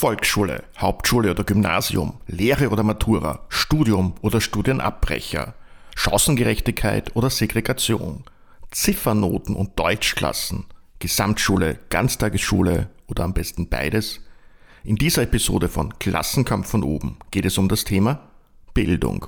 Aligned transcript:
Volksschule, 0.00 0.62
Hauptschule 0.78 1.32
oder 1.32 1.42
Gymnasium, 1.42 2.20
Lehre 2.28 2.68
oder 2.68 2.84
Matura, 2.84 3.40
Studium 3.48 4.14
oder 4.20 4.40
Studienabbrecher, 4.40 5.54
Chancengerechtigkeit 5.96 7.16
oder 7.16 7.30
Segregation, 7.30 8.22
Ziffernoten 8.70 9.56
und 9.56 9.76
Deutschklassen, 9.76 10.66
Gesamtschule, 11.00 11.80
Ganztagesschule 11.90 12.90
oder 13.08 13.24
am 13.24 13.34
besten 13.34 13.68
beides? 13.68 14.20
In 14.84 14.94
dieser 14.94 15.22
Episode 15.22 15.68
von 15.68 15.98
Klassenkampf 15.98 16.70
von 16.70 16.84
oben 16.84 17.16
geht 17.32 17.46
es 17.46 17.58
um 17.58 17.68
das 17.68 17.82
Thema 17.82 18.20
Bildung. 18.74 19.26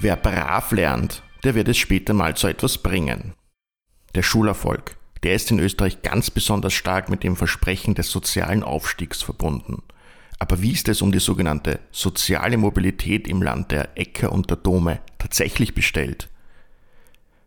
Wer 0.00 0.14
brav 0.14 0.70
lernt, 0.70 1.24
der 1.42 1.56
wird 1.56 1.66
es 1.66 1.76
später 1.76 2.14
mal 2.14 2.36
zu 2.36 2.46
etwas 2.46 2.78
bringen. 2.78 3.34
Der 4.14 4.22
Schulerfolg, 4.22 4.96
der 5.24 5.34
ist 5.34 5.50
in 5.50 5.58
Österreich 5.58 6.02
ganz 6.02 6.30
besonders 6.30 6.72
stark 6.72 7.08
mit 7.08 7.24
dem 7.24 7.34
Versprechen 7.34 7.96
des 7.96 8.08
sozialen 8.08 8.62
Aufstiegs 8.62 9.22
verbunden. 9.22 9.82
Aber 10.38 10.62
wie 10.62 10.70
ist 10.70 10.88
es 10.88 11.02
um 11.02 11.10
die 11.10 11.18
sogenannte 11.18 11.80
soziale 11.90 12.58
Mobilität 12.58 13.26
im 13.26 13.42
Land 13.42 13.72
der 13.72 13.98
Äcker 13.98 14.30
und 14.30 14.50
der 14.50 14.58
Dome 14.58 15.00
tatsächlich 15.18 15.74
bestellt? 15.74 16.28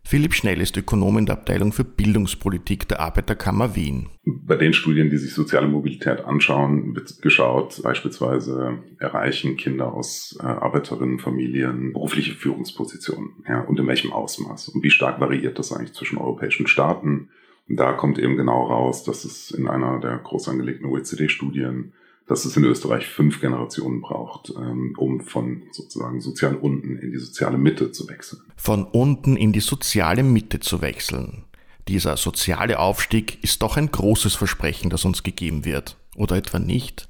Philipp 0.04 0.34
Schnell 0.34 0.60
ist 0.60 0.76
Ökonom 0.76 1.18
in 1.18 1.26
der 1.26 1.36
Abteilung 1.36 1.72
für 1.72 1.84
Bildungspolitik 1.84 2.88
der 2.88 3.00
Arbeiterkammer 3.00 3.76
Wien. 3.76 4.08
Bei 4.24 4.56
den 4.56 4.74
Studien, 4.74 5.10
die 5.10 5.16
sich 5.16 5.32
soziale 5.32 5.68
Mobilität 5.68 6.24
anschauen, 6.24 6.94
wird 6.94 7.22
geschaut, 7.22 7.80
beispielsweise 7.82 8.78
erreichen 8.98 9.56
Kinder 9.56 9.94
aus 9.94 10.36
äh, 10.40 10.44
Arbeiterinnenfamilien 10.44 11.92
berufliche 11.92 12.34
Führungspositionen 12.34 13.44
ja, 13.48 13.60
und 13.60 13.78
in 13.78 13.86
welchem 13.86 14.12
Ausmaß 14.12 14.68
und 14.68 14.82
wie 14.82 14.90
stark 14.90 15.20
variiert 15.20 15.58
das 15.58 15.72
eigentlich 15.72 15.94
zwischen 15.94 16.18
europäischen 16.18 16.66
Staaten. 16.66 17.30
Und 17.68 17.76
da 17.76 17.92
kommt 17.92 18.18
eben 18.18 18.36
genau 18.36 18.66
raus, 18.66 19.04
dass 19.04 19.24
es 19.24 19.50
in 19.50 19.68
einer 19.68 20.00
der 20.00 20.18
groß 20.18 20.48
angelegten 20.48 20.86
OECD-Studien 20.86 21.92
dass 22.26 22.44
es 22.44 22.56
in 22.56 22.64
Österreich 22.64 23.06
fünf 23.06 23.40
Generationen 23.40 24.00
braucht, 24.00 24.52
ähm, 24.56 24.94
um 24.96 25.20
von 25.20 25.62
sozusagen 25.72 26.20
sozial 26.20 26.56
unten 26.56 26.96
in 26.96 27.12
die 27.12 27.18
soziale 27.18 27.58
Mitte 27.58 27.92
zu 27.92 28.08
wechseln. 28.08 28.42
Von 28.56 28.84
unten 28.84 29.36
in 29.36 29.52
die 29.52 29.60
soziale 29.60 30.22
Mitte 30.22 30.60
zu 30.60 30.80
wechseln. 30.80 31.44
Dieser 31.88 32.16
soziale 32.16 32.78
Aufstieg 32.78 33.42
ist 33.42 33.62
doch 33.62 33.76
ein 33.76 33.90
großes 33.90 34.34
Versprechen, 34.34 34.88
das 34.88 35.04
uns 35.04 35.22
gegeben 35.22 35.64
wird. 35.64 35.96
Oder 36.14 36.36
etwa 36.36 36.58
nicht? 36.58 37.08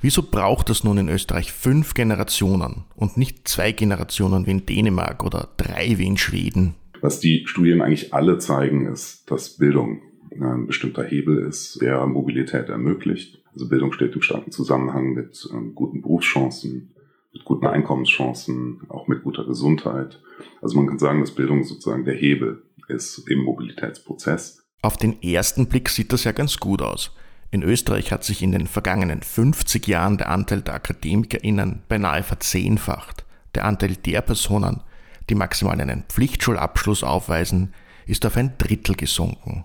Wieso 0.00 0.22
braucht 0.22 0.70
es 0.70 0.84
nun 0.84 0.98
in 0.98 1.08
Österreich 1.08 1.52
fünf 1.52 1.94
Generationen 1.94 2.84
und 2.94 3.16
nicht 3.16 3.48
zwei 3.48 3.72
Generationen 3.72 4.46
wie 4.46 4.52
in 4.52 4.66
Dänemark 4.66 5.24
oder 5.24 5.48
drei 5.56 5.98
wie 5.98 6.06
in 6.06 6.16
Schweden? 6.16 6.74
Was 7.00 7.20
die 7.20 7.44
Studien 7.46 7.82
eigentlich 7.82 8.14
alle 8.14 8.38
zeigen, 8.38 8.86
ist, 8.86 9.30
dass 9.30 9.56
Bildung 9.56 10.02
ein 10.30 10.66
bestimmter 10.66 11.04
Hebel 11.04 11.38
ist, 11.38 11.80
der 11.80 12.06
Mobilität 12.06 12.68
ermöglicht. 12.68 13.42
Also 13.56 13.70
Bildung 13.70 13.90
steht 13.94 14.14
im 14.14 14.20
starken 14.20 14.52
Zusammenhang 14.52 15.14
mit 15.14 15.48
ähm, 15.50 15.74
guten 15.74 16.02
Berufschancen, 16.02 16.94
mit 17.32 17.42
guten 17.46 17.66
Einkommenschancen, 17.66 18.82
auch 18.90 19.08
mit 19.08 19.22
guter 19.22 19.46
Gesundheit. 19.46 20.20
Also 20.60 20.76
man 20.76 20.86
kann 20.86 20.98
sagen, 20.98 21.22
dass 21.22 21.30
Bildung 21.30 21.64
sozusagen 21.64 22.04
der 22.04 22.16
Hebel 22.16 22.64
ist 22.88 23.26
im 23.30 23.38
Mobilitätsprozess. 23.44 24.62
Auf 24.82 24.98
den 24.98 25.22
ersten 25.22 25.68
Blick 25.68 25.88
sieht 25.88 26.12
das 26.12 26.24
ja 26.24 26.32
ganz 26.32 26.58
gut 26.58 26.82
aus. 26.82 27.16
In 27.50 27.62
Österreich 27.62 28.12
hat 28.12 28.24
sich 28.24 28.42
in 28.42 28.52
den 28.52 28.66
vergangenen 28.66 29.22
50 29.22 29.86
Jahren 29.86 30.18
der 30.18 30.28
Anteil 30.28 30.60
der 30.60 30.74
AkademikerInnen 30.74 31.80
beinahe 31.88 32.22
verzehnfacht. 32.22 33.24
Der 33.54 33.64
Anteil 33.64 33.96
der 33.96 34.20
Personen, 34.20 34.82
die 35.30 35.34
maximal 35.34 35.80
einen 35.80 36.04
Pflichtschulabschluss 36.10 37.02
aufweisen, 37.02 37.72
ist 38.04 38.26
auf 38.26 38.36
ein 38.36 38.58
Drittel 38.58 38.96
gesunken. 38.96 39.64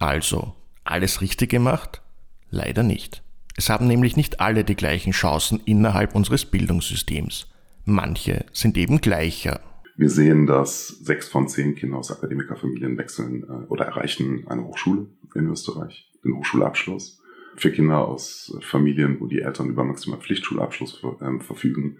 Also, 0.00 0.56
alles 0.82 1.20
richtig 1.20 1.50
gemacht? 1.50 2.02
Leider 2.52 2.82
nicht. 2.82 3.22
Es 3.56 3.70
haben 3.70 3.86
nämlich 3.86 4.16
nicht 4.16 4.40
alle 4.40 4.62
die 4.62 4.76
gleichen 4.76 5.12
Chancen 5.12 5.60
innerhalb 5.64 6.14
unseres 6.14 6.44
Bildungssystems. 6.44 7.50
Manche 7.86 8.44
sind 8.52 8.76
eben 8.76 9.00
gleicher. 9.00 9.60
Wir 9.96 10.10
sehen, 10.10 10.46
dass 10.46 10.88
sechs 10.88 11.28
von 11.28 11.48
zehn 11.48 11.74
Kinder 11.74 11.96
aus 11.96 12.12
Akademikerfamilien 12.12 12.98
wechseln 12.98 13.44
äh, 13.44 13.66
oder 13.68 13.86
erreichen 13.86 14.46
eine 14.48 14.64
Hochschule 14.64 15.06
in 15.34 15.48
Österreich, 15.48 16.10
den 16.24 16.36
Hochschulabschluss. 16.36 17.20
Für 17.56 17.72
Kinder 17.72 18.06
aus 18.06 18.54
Familien, 18.60 19.18
wo 19.20 19.26
die 19.26 19.40
Eltern 19.40 19.70
über 19.70 19.84
maximal 19.84 20.20
Pflichtschulabschluss 20.20 21.02
äh, 21.02 21.40
verfügen, 21.40 21.96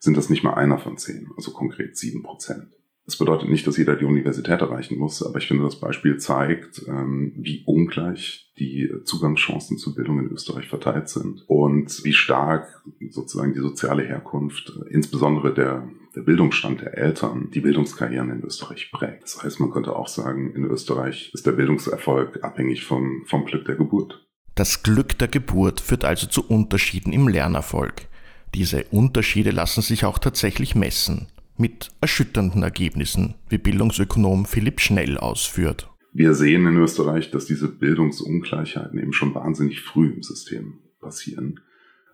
sind 0.00 0.18
das 0.18 0.28
nicht 0.28 0.44
mal 0.44 0.54
einer 0.54 0.78
von 0.78 0.98
zehn, 0.98 1.30
also 1.36 1.50
konkret 1.52 1.96
sieben 1.96 2.22
Prozent. 2.22 2.68
Das 3.06 3.16
bedeutet 3.18 3.50
nicht, 3.50 3.66
dass 3.66 3.76
jeder 3.76 3.96
die 3.96 4.06
Universität 4.06 4.62
erreichen 4.62 4.98
muss, 4.98 5.22
aber 5.22 5.38
ich 5.38 5.46
finde, 5.46 5.64
das 5.64 5.78
Beispiel 5.78 6.16
zeigt, 6.16 6.86
ähm, 6.88 7.32
wie 7.36 7.62
ungleich 7.66 8.50
die 8.58 8.90
Zugangschancen 9.04 9.76
zur 9.76 9.94
Bildung 9.94 10.20
in 10.20 10.30
Österreich 10.30 10.68
verteilt 10.68 11.10
sind 11.10 11.44
und 11.46 12.02
wie 12.04 12.14
stark 12.14 12.82
sozusagen 13.10 13.52
die 13.52 13.60
soziale 13.60 14.04
Herkunft, 14.04 14.72
insbesondere 14.88 15.52
der, 15.52 15.86
der 16.16 16.22
Bildungsstand 16.22 16.80
der 16.80 16.96
Eltern, 16.96 17.50
die 17.52 17.60
Bildungskarrieren 17.60 18.30
in 18.30 18.42
Österreich 18.42 18.90
prägt. 18.90 19.24
Das 19.24 19.42
heißt, 19.42 19.60
man 19.60 19.70
könnte 19.70 19.94
auch 19.94 20.08
sagen, 20.08 20.54
in 20.54 20.64
Österreich 20.64 21.30
ist 21.34 21.46
der 21.46 21.52
Bildungserfolg 21.52 22.42
abhängig 22.42 22.84
vom, 22.84 23.24
vom 23.26 23.44
Glück 23.44 23.66
der 23.66 23.74
Geburt. 23.74 24.24
Das 24.54 24.82
Glück 24.82 25.18
der 25.18 25.28
Geburt 25.28 25.80
führt 25.80 26.06
also 26.06 26.26
zu 26.26 26.46
Unterschieden 26.48 27.12
im 27.12 27.28
Lernerfolg. 27.28 28.06
Diese 28.54 28.84
Unterschiede 28.84 29.50
lassen 29.50 29.82
sich 29.82 30.04
auch 30.06 30.18
tatsächlich 30.18 30.74
messen 30.74 31.26
mit 31.56 31.92
erschütternden 32.00 32.62
Ergebnissen, 32.62 33.34
wie 33.48 33.58
Bildungsökonom 33.58 34.44
Philipp 34.46 34.80
Schnell 34.80 35.18
ausführt. 35.18 35.90
Wir 36.12 36.34
sehen 36.34 36.66
in 36.66 36.76
Österreich, 36.76 37.30
dass 37.30 37.46
diese 37.46 37.68
Bildungsungleichheiten 37.68 38.98
eben 39.00 39.12
schon 39.12 39.34
wahnsinnig 39.34 39.80
früh 39.80 40.10
im 40.10 40.22
System 40.22 40.78
passieren. 41.00 41.60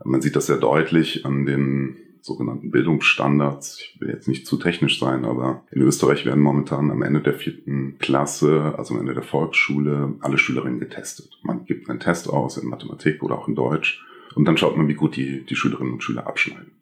Man 0.04 0.22
sieht 0.22 0.36
das 0.36 0.46
sehr 0.46 0.56
deutlich 0.56 1.26
an 1.26 1.44
den 1.44 1.96
sogenannten 2.22 2.70
Bildungsstandards. 2.70 3.78
Ich 3.80 4.00
will 4.00 4.10
jetzt 4.10 4.28
nicht 4.28 4.46
zu 4.46 4.56
technisch 4.56 4.98
sein, 4.98 5.24
aber 5.24 5.64
in 5.70 5.82
Österreich 5.82 6.26
werden 6.26 6.42
momentan 6.42 6.90
am 6.90 7.02
Ende 7.02 7.20
der 7.20 7.34
vierten 7.34 7.96
Klasse, 7.98 8.74
also 8.76 8.94
am 8.94 9.00
Ende 9.00 9.14
der 9.14 9.22
Volksschule, 9.22 10.14
alle 10.20 10.38
Schülerinnen 10.38 10.80
getestet. 10.80 11.38
Man 11.42 11.64
gibt 11.64 11.88
einen 11.88 12.00
Test 12.00 12.28
aus 12.28 12.56
in 12.56 12.68
Mathematik 12.68 13.22
oder 13.22 13.38
auch 13.38 13.48
in 13.48 13.54
Deutsch 13.54 14.04
und 14.34 14.46
dann 14.46 14.56
schaut 14.56 14.76
man, 14.76 14.88
wie 14.88 14.94
gut 14.94 15.16
die, 15.16 15.44
die 15.44 15.56
Schülerinnen 15.56 15.94
und 15.94 16.04
Schüler 16.04 16.26
abschneiden. 16.26 16.72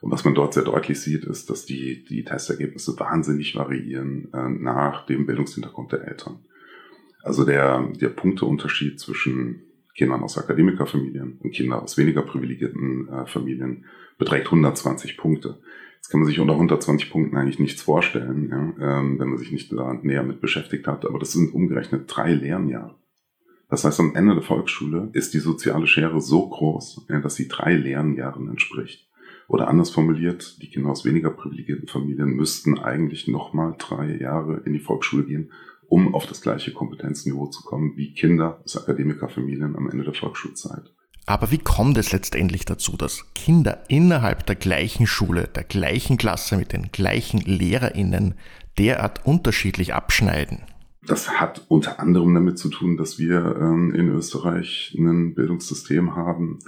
Und 0.00 0.10
was 0.10 0.24
man 0.24 0.34
dort 0.34 0.54
sehr 0.54 0.64
deutlich 0.64 1.00
sieht, 1.00 1.24
ist, 1.24 1.50
dass 1.50 1.66
die, 1.66 2.04
die 2.04 2.24
Testergebnisse 2.24 2.98
wahnsinnig 2.98 3.54
variieren 3.54 4.32
äh, 4.32 4.48
nach 4.48 5.06
dem 5.06 5.26
Bildungshintergrund 5.26 5.92
der 5.92 6.06
Eltern. 6.06 6.38
Also 7.22 7.44
der, 7.44 7.86
der 8.00 8.08
Punkteunterschied 8.08 8.98
zwischen 8.98 9.62
Kindern 9.94 10.22
aus 10.22 10.38
Akademikerfamilien 10.38 11.38
und 11.40 11.50
Kindern 11.52 11.80
aus 11.80 11.98
weniger 11.98 12.22
privilegierten 12.22 13.08
äh, 13.08 13.26
Familien 13.26 13.84
beträgt 14.16 14.46
120 14.46 15.18
Punkte. 15.18 15.58
Jetzt 15.96 16.08
kann 16.08 16.20
man 16.20 16.26
sich 16.26 16.40
unter 16.40 16.54
120 16.54 17.10
Punkten 17.10 17.36
eigentlich 17.36 17.58
nichts 17.58 17.82
vorstellen, 17.82 18.48
ja, 18.48 19.00
ähm, 19.00 19.18
wenn 19.18 19.28
man 19.28 19.38
sich 19.38 19.52
nicht 19.52 19.70
da 19.70 19.92
näher 20.02 20.22
mit 20.22 20.40
beschäftigt 20.40 20.86
hat. 20.86 21.04
Aber 21.04 21.18
das 21.18 21.32
sind 21.32 21.52
umgerechnet 21.52 22.04
drei 22.06 22.32
Lernjahre. 22.32 22.94
Das 23.68 23.84
heißt, 23.84 24.00
am 24.00 24.14
Ende 24.14 24.34
der 24.34 24.42
Volksschule 24.42 25.10
ist 25.12 25.34
die 25.34 25.38
soziale 25.38 25.86
Schere 25.86 26.20
so 26.22 26.48
groß, 26.48 27.06
ja, 27.10 27.20
dass 27.20 27.34
sie 27.34 27.48
drei 27.48 27.74
Lernjahren 27.74 28.48
entspricht. 28.48 29.09
Oder 29.50 29.66
anders 29.66 29.90
formuliert, 29.90 30.62
die 30.62 30.68
Kinder 30.68 30.90
aus 30.90 31.04
weniger 31.04 31.30
privilegierten 31.30 31.88
Familien 31.88 32.36
müssten 32.36 32.78
eigentlich 32.78 33.26
nochmal 33.26 33.74
drei 33.78 34.16
Jahre 34.16 34.62
in 34.64 34.72
die 34.72 34.78
Volksschule 34.78 35.24
gehen, 35.24 35.50
um 35.88 36.14
auf 36.14 36.24
das 36.26 36.40
gleiche 36.40 36.72
Kompetenzniveau 36.72 37.48
zu 37.48 37.64
kommen 37.64 37.96
wie 37.96 38.14
Kinder 38.14 38.60
aus 38.64 38.76
Akademikerfamilien 38.76 39.74
am 39.74 39.90
Ende 39.90 40.04
der 40.04 40.14
Volksschulzeit. 40.14 40.92
Aber 41.26 41.50
wie 41.50 41.58
kommt 41.58 41.98
es 41.98 42.12
letztendlich 42.12 42.64
dazu, 42.64 42.96
dass 42.96 43.24
Kinder 43.34 43.82
innerhalb 43.88 44.46
der 44.46 44.54
gleichen 44.54 45.08
Schule, 45.08 45.48
der 45.52 45.64
gleichen 45.64 46.16
Klasse 46.16 46.56
mit 46.56 46.72
den 46.72 46.92
gleichen 46.92 47.40
Lehrerinnen 47.40 48.34
derart 48.78 49.26
unterschiedlich 49.26 49.94
abschneiden? 49.94 50.60
Das 51.04 51.40
hat 51.40 51.64
unter 51.66 51.98
anderem 51.98 52.34
damit 52.34 52.56
zu 52.56 52.68
tun, 52.68 52.96
dass 52.96 53.18
wir 53.18 53.56
ähm, 53.60 53.92
in 53.92 54.10
Österreich 54.10 54.94
ein 54.96 55.34
Bildungssystem 55.34 56.14
haben, 56.14 56.60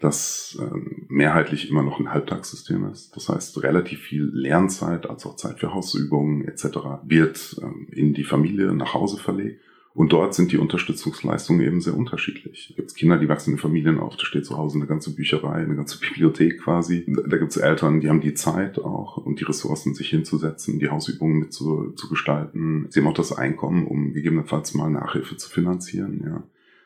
das 0.00 0.58
ähm, 0.60 1.06
mehrheitlich 1.08 1.70
immer 1.70 1.82
noch 1.82 1.98
ein 1.98 2.12
Halbtagssystem 2.12 2.90
ist. 2.90 3.14
Das 3.16 3.28
heißt, 3.28 3.62
relativ 3.62 4.00
viel 4.00 4.30
Lernzeit, 4.32 5.08
also 5.08 5.30
auch 5.30 5.36
Zeit 5.36 5.60
für 5.60 5.72
Hausübungen 5.72 6.46
etc. 6.46 6.64
wird 7.04 7.56
ähm, 7.62 7.88
in 7.90 8.14
die 8.14 8.24
Familie 8.24 8.74
nach 8.74 8.94
Hause 8.94 9.18
verlegt. 9.18 9.60
Und 9.94 10.12
dort 10.12 10.34
sind 10.34 10.50
die 10.50 10.58
Unterstützungsleistungen 10.58 11.64
eben 11.64 11.80
sehr 11.80 11.96
unterschiedlich. 11.96 12.66
Da 12.70 12.74
gibt 12.74 12.88
es 12.88 12.96
Kinder, 12.96 13.16
die 13.16 13.28
wachsen 13.28 13.52
in 13.52 13.58
Familien 13.58 14.00
auf, 14.00 14.16
da 14.16 14.24
steht 14.24 14.44
zu 14.44 14.58
Hause 14.58 14.76
eine 14.76 14.88
ganze 14.88 15.14
Bücherei, 15.14 15.62
eine 15.62 15.76
ganze 15.76 15.98
Bibliothek 16.00 16.62
quasi. 16.62 17.04
Da 17.06 17.36
gibt 17.36 17.52
es 17.52 17.56
Eltern, 17.56 18.00
die 18.00 18.08
haben 18.08 18.20
die 18.20 18.34
Zeit 18.34 18.80
auch 18.80 19.18
und 19.18 19.38
die 19.38 19.44
Ressourcen, 19.44 19.94
sich 19.94 20.10
hinzusetzen, 20.10 20.80
die 20.80 20.90
Hausübungen 20.90 21.38
mit 21.38 21.52
zu, 21.52 21.92
zu 21.92 22.08
gestalten. 22.08 22.86
Sie 22.90 23.00
haben 23.00 23.06
auch 23.06 23.14
das 23.14 23.32
Einkommen, 23.32 23.86
um 23.86 24.12
gegebenenfalls 24.12 24.74
mal 24.74 24.90
Nachhilfe 24.90 25.36
zu 25.36 25.48
finanzieren. 25.48 26.20
Ja. 26.24 26.42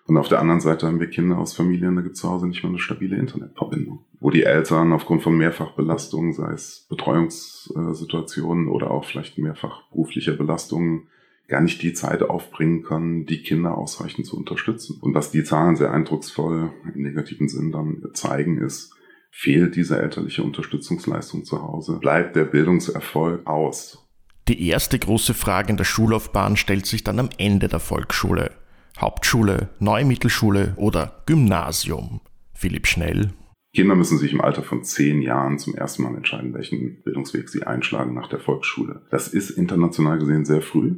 Und 0.09 0.17
auf 0.17 0.29
der 0.29 0.41
anderen 0.41 0.61
Seite 0.61 0.87
haben 0.87 1.01
wir 1.01 1.11
Kinder 1.11 1.37
aus 1.37 1.53
Familien, 1.53 1.95
da 1.95 2.01
gibt 2.01 2.15
es 2.15 2.23
zu 2.23 2.31
Hause 2.31 2.49
nicht 2.49 2.63
mal 2.63 2.71
eine 2.71 2.79
stabile 2.79 3.19
Internetverbindung. 3.19 4.07
Wo 4.21 4.31
die 4.31 4.43
Eltern 4.43 4.95
aufgrund 4.95 5.23
von 5.23 5.37
Mehrfachbelastungen, 5.37 6.33
sei 6.33 6.51
es 6.53 6.87
Betreuungssituationen 6.89 8.69
oder 8.69 8.91
auch 8.91 9.05
vielleicht 9.05 9.37
mehrfach 9.37 9.83
beruflicher 9.91 10.33
Belastungen, 10.33 11.09
gar 11.47 11.61
nicht 11.61 11.83
die 11.83 11.93
Zeit 11.93 12.23
aufbringen 12.23 12.83
können, 12.85 13.27
die 13.27 13.43
Kinder 13.43 13.77
ausreichend 13.77 14.27
zu 14.27 14.39
unterstützen. 14.39 14.97
Und 15.03 15.15
was 15.15 15.31
die 15.31 15.45
Zahlen 15.45 15.77
sehr 15.77 15.93
eindrucksvoll 15.93 16.71
im 16.95 17.03
negativen 17.03 17.49
Sinn 17.49 17.71
dann 17.71 18.03
zeigen, 18.15 18.63
ist, 18.63 18.95
fehlt 19.31 19.77
diese 19.77 20.01
elterliche 20.01 20.43
Unterstützungsleistung 20.43 21.45
zu 21.45 21.63
Hause, 21.63 21.99
bleibt 22.01 22.35
der 22.35 22.45
Bildungserfolg 22.45 23.47
aus. 23.47 24.09
Die 24.49 24.69
erste 24.69 24.99
große 24.99 25.35
Frage 25.35 25.69
in 25.69 25.77
der 25.77 25.85
Schullaufbahn 25.85 26.57
stellt 26.57 26.87
sich 26.87 27.05
dann 27.05 27.19
am 27.19 27.29
Ende 27.37 27.69
der 27.69 27.81
Volksschule. 27.81 28.53
Hauptschule, 29.01 29.69
Neue 29.79 30.05
Mittelschule 30.05 30.75
oder 30.77 31.23
Gymnasium? 31.27 32.21
Philipp 32.53 32.89
Schnell. 32.89 33.31
Kinder 33.73 33.95
müssen 33.95 34.19
sich 34.19 34.33
im 34.33 34.41
Alter 34.41 34.65
von 34.65 34.83
zehn 34.83 35.23
Jahren 35.23 35.61
zum 35.61 35.77
ersten 35.77 36.03
Mal 36.03 36.17
entscheiden, 36.17 36.53
welchen 36.53 37.01
Bildungsweg 37.05 37.49
sie 37.49 37.63
einschlagen 37.63 38.13
nach 38.13 38.29
der 38.29 38.41
Volksschule. 38.41 39.03
Das 39.13 39.29
ist 39.29 39.51
international 39.51 40.19
gesehen 40.19 40.45
sehr 40.45 40.63
früh. 40.63 40.97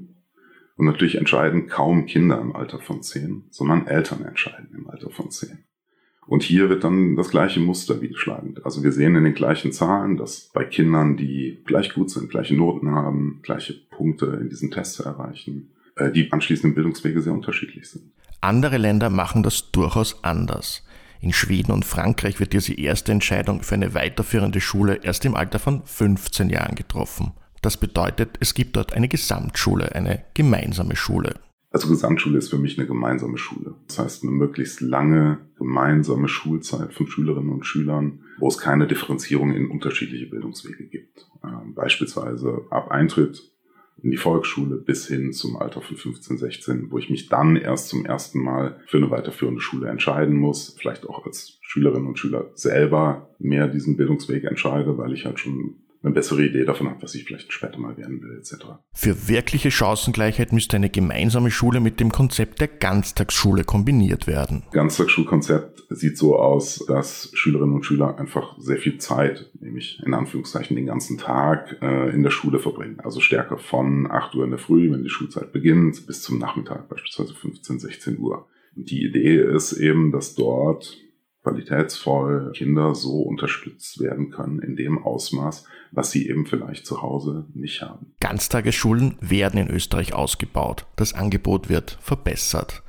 Und 0.77 0.87
natürlich 0.87 1.17
entscheiden 1.17 1.67
kaum 1.67 2.07
Kinder 2.07 2.41
im 2.41 2.57
Alter 2.57 2.79
von 2.79 3.03
zehn, 3.03 3.45
sondern 3.51 3.87
Eltern 3.87 4.25
entscheiden 4.25 4.71
im 4.75 4.89
Alter 4.89 5.11
von 5.11 5.31
zehn. 5.31 5.59
Und 6.27 6.43
hier 6.43 6.71
wird 6.71 6.85
dann 6.85 7.17
das 7.17 7.29
gleiche 7.29 7.61
Muster 7.61 8.01
widerschlagend. 8.01 8.65
Also 8.65 8.83
wir 8.83 8.93
sehen 8.93 9.15
in 9.15 9.25
den 9.25 9.35
gleichen 9.35 9.73
Zahlen, 9.73 10.17
dass 10.17 10.51
bei 10.55 10.65
Kindern, 10.65 11.19
die 11.19 11.63
gleich 11.67 11.93
gut 11.93 12.09
sind, 12.09 12.31
gleiche 12.31 12.57
Noten 12.57 12.93
haben, 12.93 13.41
gleiche 13.43 13.75
Punkte 13.91 14.39
in 14.41 14.49
diesen 14.49 14.71
Tests 14.71 15.01
erreichen, 15.01 15.73
die 16.09 16.33
anschließenden 16.33 16.75
Bildungswege 16.75 17.21
sehr 17.21 17.33
unterschiedlich 17.33 17.91
sind. 17.91 18.13
Andere 18.41 18.79
Länder 18.79 19.11
machen 19.11 19.43
das 19.43 19.71
durchaus 19.71 20.25
anders. 20.25 20.83
In 21.21 21.35
Schweden 21.35 21.73
und 21.73 21.85
Frankreich 21.85 22.41
wird 22.41 22.55
diese 22.55 22.73
erste 22.73 23.13
Entscheidung 23.13 23.63
für 23.63 23.75
eine 23.75 23.93
weiterführende 23.93 24.61
Schule 24.61 25.01
erst 25.03 25.27
im 25.27 25.35
Alter 25.35 25.59
von 25.59 25.83
15 25.85 26.49
Jahren 26.49 26.75
getroffen. 26.75 27.33
Das 27.61 27.77
bedeutet, 27.77 28.39
es 28.41 28.55
gibt 28.55 28.77
dort 28.77 28.95
eine 28.95 29.09
Gesamtschule, 29.09 29.95
eine 29.95 30.25
gemeinsame 30.33 30.97
Schule. 30.97 31.35
Also 31.73 31.89
Gesamtschule 31.89 32.39
ist 32.39 32.49
für 32.49 32.59
mich 32.59 32.79
eine 32.79 32.87
gemeinsame 32.87 33.39
Schule. 33.39 33.75
Das 33.87 33.99
heißt, 33.99 34.23
eine 34.23 34.33
möglichst 34.33 34.81
lange 34.81 35.39
gemeinsame 35.57 36.27
Schulzeit 36.27 36.93
von 36.95 37.07
Schülerinnen 37.07 37.53
und 37.53 37.65
Schülern, 37.65 38.21
wo 38.39 38.49
es 38.49 38.59
keine 38.59 38.89
Differenzierung 38.89 39.55
in 39.55 39.71
unterschiedliche 39.71 40.27
Bildungswege 40.27 40.89
gibt. 40.89 41.29
Ähm, 41.45 41.75
beispielsweise 41.75 42.63
ab 42.71 42.91
Eintritt 42.91 43.53
in 44.03 44.11
die 44.11 44.17
Volksschule 44.17 44.77
bis 44.77 45.07
hin 45.07 45.33
zum 45.33 45.57
Alter 45.57 45.81
von 45.83 45.97
15, 45.97 46.39
16, 46.39 46.91
wo 46.91 46.99
ich 46.99 47.11
mich 47.11 47.29
dann 47.29 47.57
erst 47.57 47.89
zum 47.89 48.05
ersten 48.05 48.41
Mal 48.41 48.81
für 48.87 48.97
eine 48.97 49.11
weiterführende 49.11 49.61
Schule 49.61 49.89
entscheiden 49.89 50.37
muss, 50.37 50.77
vielleicht 50.79 51.09
auch 51.09 51.27
als 51.27 51.59
Schülerinnen 51.63 52.09
und 52.09 52.19
Schüler 52.19 52.51
selber 52.55 53.31
mehr 53.39 53.69
diesen 53.69 53.97
Bildungsweg 53.97 54.45
entscheide, 54.45 54.99
weil 54.99 55.13
ich 55.13 55.27
halt 55.27 55.39
schon 55.39 55.80
eine 56.03 56.15
bessere 56.15 56.45
Idee 56.45 56.65
davon 56.65 56.89
habe, 56.89 57.03
was 57.03 57.15
ich 57.15 57.25
vielleicht 57.25 57.53
später 57.53 57.79
mal 57.79 57.97
werden 57.97 58.23
will, 58.23 58.39
etc. 58.39 58.67
Für 58.93 59.29
wirkliche 59.29 59.71
Chancengleichheit 59.71 60.53
müsste 60.53 60.77
eine 60.77 60.89
gemeinsame 60.89 61.51
Schule 61.51 61.81
mit 61.81 62.01
dem 62.01 62.11
Konzept 62.11 62.61
der 62.61 62.69
Ganztagsschule 62.69 63.65
kombiniert 63.65 64.27
werden. 64.27 64.65
Ganztagsschulkonzept 64.73 65.85
sieht 65.91 66.17
so 66.17 66.37
aus, 66.37 66.85
dass 66.87 67.31
Schülerinnen 67.35 67.75
und 67.75 67.85
Schüler 67.85 68.19
einfach 68.19 68.57
sehr 68.59 68.79
viel 68.79 68.99
Zeit, 68.99 69.51
nämlich 69.61 70.01
in 70.05 70.15
Anführungszeichen 70.15 70.75
den 70.75 70.87
ganzen 70.87 71.19
Tag, 71.19 71.77
äh, 71.83 72.11
in 72.11 72.23
der 72.23 72.31
Schule 72.31 72.59
verbringen. 72.59 73.01
Also 73.01 73.21
stärker 73.21 73.59
von 73.59 74.11
8 74.11 74.35
Uhr 74.37 74.45
in 74.45 74.51
der 74.51 74.59
Früh, 74.59 74.91
wenn 74.91 75.03
die 75.03 75.11
Schulzeit 75.11 75.53
beginnt, 75.53 76.07
bis 76.07 76.23
zum 76.23 76.39
Nachmittag, 76.39 76.89
beispielsweise 76.89 77.35
15, 77.35 77.79
16 77.79 78.19
Uhr. 78.19 78.47
Und 78.75 78.91
die 78.91 79.05
Idee 79.05 79.43
ist 79.43 79.73
eben, 79.73 80.13
dass 80.13 80.35
dort 80.35 80.97
qualitätsvoll 81.43 82.53
Kinder 82.55 82.95
so 82.95 83.23
unterstützt 83.23 84.01
werden 84.01 84.31
können 84.31 84.61
in 84.61 84.77
dem 84.77 84.99
Ausmaß, 84.99 85.67
was 85.93 86.11
sie 86.11 86.29
eben 86.29 86.47
vielleicht 86.47 86.87
zu 86.87 87.03
Hause 87.03 87.47
nicht 87.55 87.83
haben. 87.83 88.15
Ganztagesschulen 88.21 89.17
werden 89.21 89.59
in 89.61 89.69
Österreich 89.69 90.15
ausgebaut. 90.15 90.87
Das 90.97 91.15
Angebot 91.15 91.69
wird 91.69 91.99
verbessert. 92.01 92.83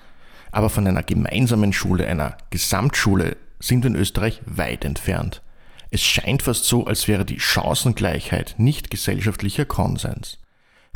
Aber 0.51 0.69
von 0.69 0.85
einer 0.85 1.03
gemeinsamen 1.03 1.73
Schule, 1.73 2.07
einer 2.07 2.37
Gesamtschule, 2.49 3.37
sind 3.59 3.83
wir 3.83 3.91
in 3.91 3.95
Österreich 3.95 4.41
weit 4.45 4.85
entfernt. 4.85 5.41
Es 5.91 6.01
scheint 6.01 6.43
fast 6.43 6.65
so, 6.65 6.85
als 6.85 7.07
wäre 7.07 7.25
die 7.25 7.39
Chancengleichheit 7.39 8.55
nicht 8.57 8.89
gesellschaftlicher 8.89 9.65
Konsens. 9.65 10.39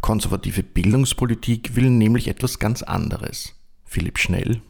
Konservative 0.01 0.63
Bildungspolitik 0.63 1.75
will 1.75 1.89
nämlich 1.89 2.27
etwas 2.27 2.59
ganz 2.59 2.83
anderes. 2.83 3.55
Philipp 3.83 4.17
Schnell. 4.17 4.61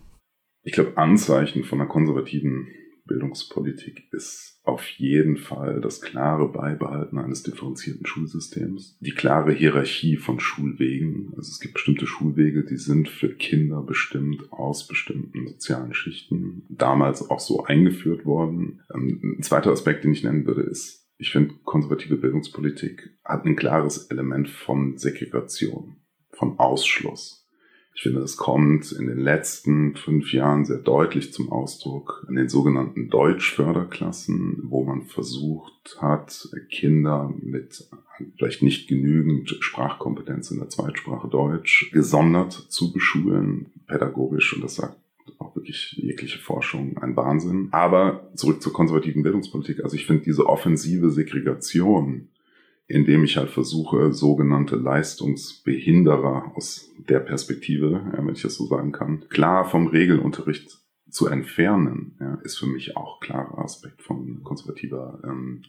Ich 0.64 0.74
glaube, 0.74 0.98
Anzeichen 0.98 1.64
von 1.64 1.80
einer 1.80 1.90
konservativen 1.90 2.68
Bildungspolitik 3.06 4.08
ist 4.12 4.60
auf 4.64 4.88
jeden 4.90 5.38
Fall 5.38 5.80
das 5.80 6.02
klare 6.02 6.48
Beibehalten 6.52 7.20
eines 7.20 7.44
differenzierten 7.44 8.06
Schulsystems, 8.06 8.98
die 9.00 9.12
klare 9.12 9.54
Hierarchie 9.54 10.18
von 10.18 10.40
Schulwegen. 10.40 11.34
Also 11.38 11.52
es 11.52 11.60
gibt 11.60 11.76
bestimmte 11.76 12.08
Schulwege, 12.08 12.64
die 12.64 12.78
sind 12.78 13.08
für 13.08 13.30
Kinder 13.30 13.82
bestimmt 13.84 14.52
aus 14.52 14.88
bestimmten 14.88 15.48
sozialen 15.48 15.94
Schichten, 15.94 16.66
damals 16.70 17.30
auch 17.30 17.40
so 17.40 17.64
eingeführt 17.64 18.26
worden. 18.26 18.82
Ähm, 18.94 19.38
ein 19.38 19.44
zweiter 19.44 19.72
Aspekt, 19.72 20.04
den 20.04 20.14
ich 20.14 20.24
nennen 20.24 20.46
würde, 20.46 20.62
ist, 20.64 21.08
ich 21.18 21.32
finde, 21.32 21.54
konservative 21.64 22.18
Bildungspolitik 22.18 23.18
hat 23.24 23.46
ein 23.46 23.56
klares 23.56 24.08
Element 24.08 24.50
von 24.50 24.98
Segregation, 24.98 25.98
von 26.32 26.60
Ausschluss. 26.60 27.45
Ich 27.98 28.04
finde, 28.04 28.20
es 28.20 28.36
kommt 28.36 28.92
in 28.92 29.08
den 29.08 29.20
letzten 29.20 29.96
fünf 29.96 30.34
Jahren 30.34 30.66
sehr 30.66 30.80
deutlich 30.80 31.32
zum 31.32 31.50
Ausdruck 31.50 32.26
in 32.28 32.36
den 32.36 32.50
sogenannten 32.50 33.10
Deutschförderklassen, 33.10 34.64
wo 34.66 34.84
man 34.84 35.04
versucht 35.04 35.98
hat, 36.02 36.50
Kinder 36.70 37.34
mit 37.42 37.88
vielleicht 38.38 38.62
nicht 38.62 38.90
genügend 38.90 39.50
Sprachkompetenz 39.62 40.52
in 40.52 40.60
der 40.60 40.68
Zweitsprache 40.68 41.30
Deutsch 41.30 41.90
gesondert 41.94 42.52
zu 42.52 42.92
beschulen, 42.92 43.68
pädagogisch, 43.88 44.54
und 44.54 44.64
das 44.64 44.76
sagt 44.76 44.98
auch 45.40 45.56
wirklich 45.56 45.94
jegliche 45.94 46.40
Forschung 46.40 46.98
ein 46.98 47.16
Wahnsinn. 47.16 47.70
Aber 47.72 48.30
zurück 48.36 48.62
zur 48.62 48.74
konservativen 48.74 49.24
Bildungspolitik. 49.24 49.84
Also 49.84 49.96
ich 49.96 50.06
finde 50.06 50.24
diese 50.24 50.48
offensive 50.48 51.10
Segregation 51.12 52.28
indem 52.88 53.24
ich 53.24 53.38
halt 53.38 53.50
versuche, 53.50 54.14
sogenannte 54.14 54.76
Leistungsbehinderer 54.76 56.52
aus 56.56 56.92
der 57.10 57.20
Perspektive, 57.20 58.12
wenn 58.18 58.36
ich 58.36 58.42
das 58.42 58.56
so 58.56 58.66
sagen 58.66 58.92
kann, 58.92 59.26
klar 59.30 59.66
vom 59.66 59.88
Regelunterricht 59.88 60.80
zu 61.10 61.28
entfernen, 61.28 62.18
ja, 62.20 62.36
ist 62.44 62.58
für 62.58 62.68
mich 62.68 62.98
auch 62.98 63.20
klarer 63.20 63.60
Aspekt 63.60 64.02
von 64.02 64.44
konservativer 64.44 65.20
ähm, 65.24 65.64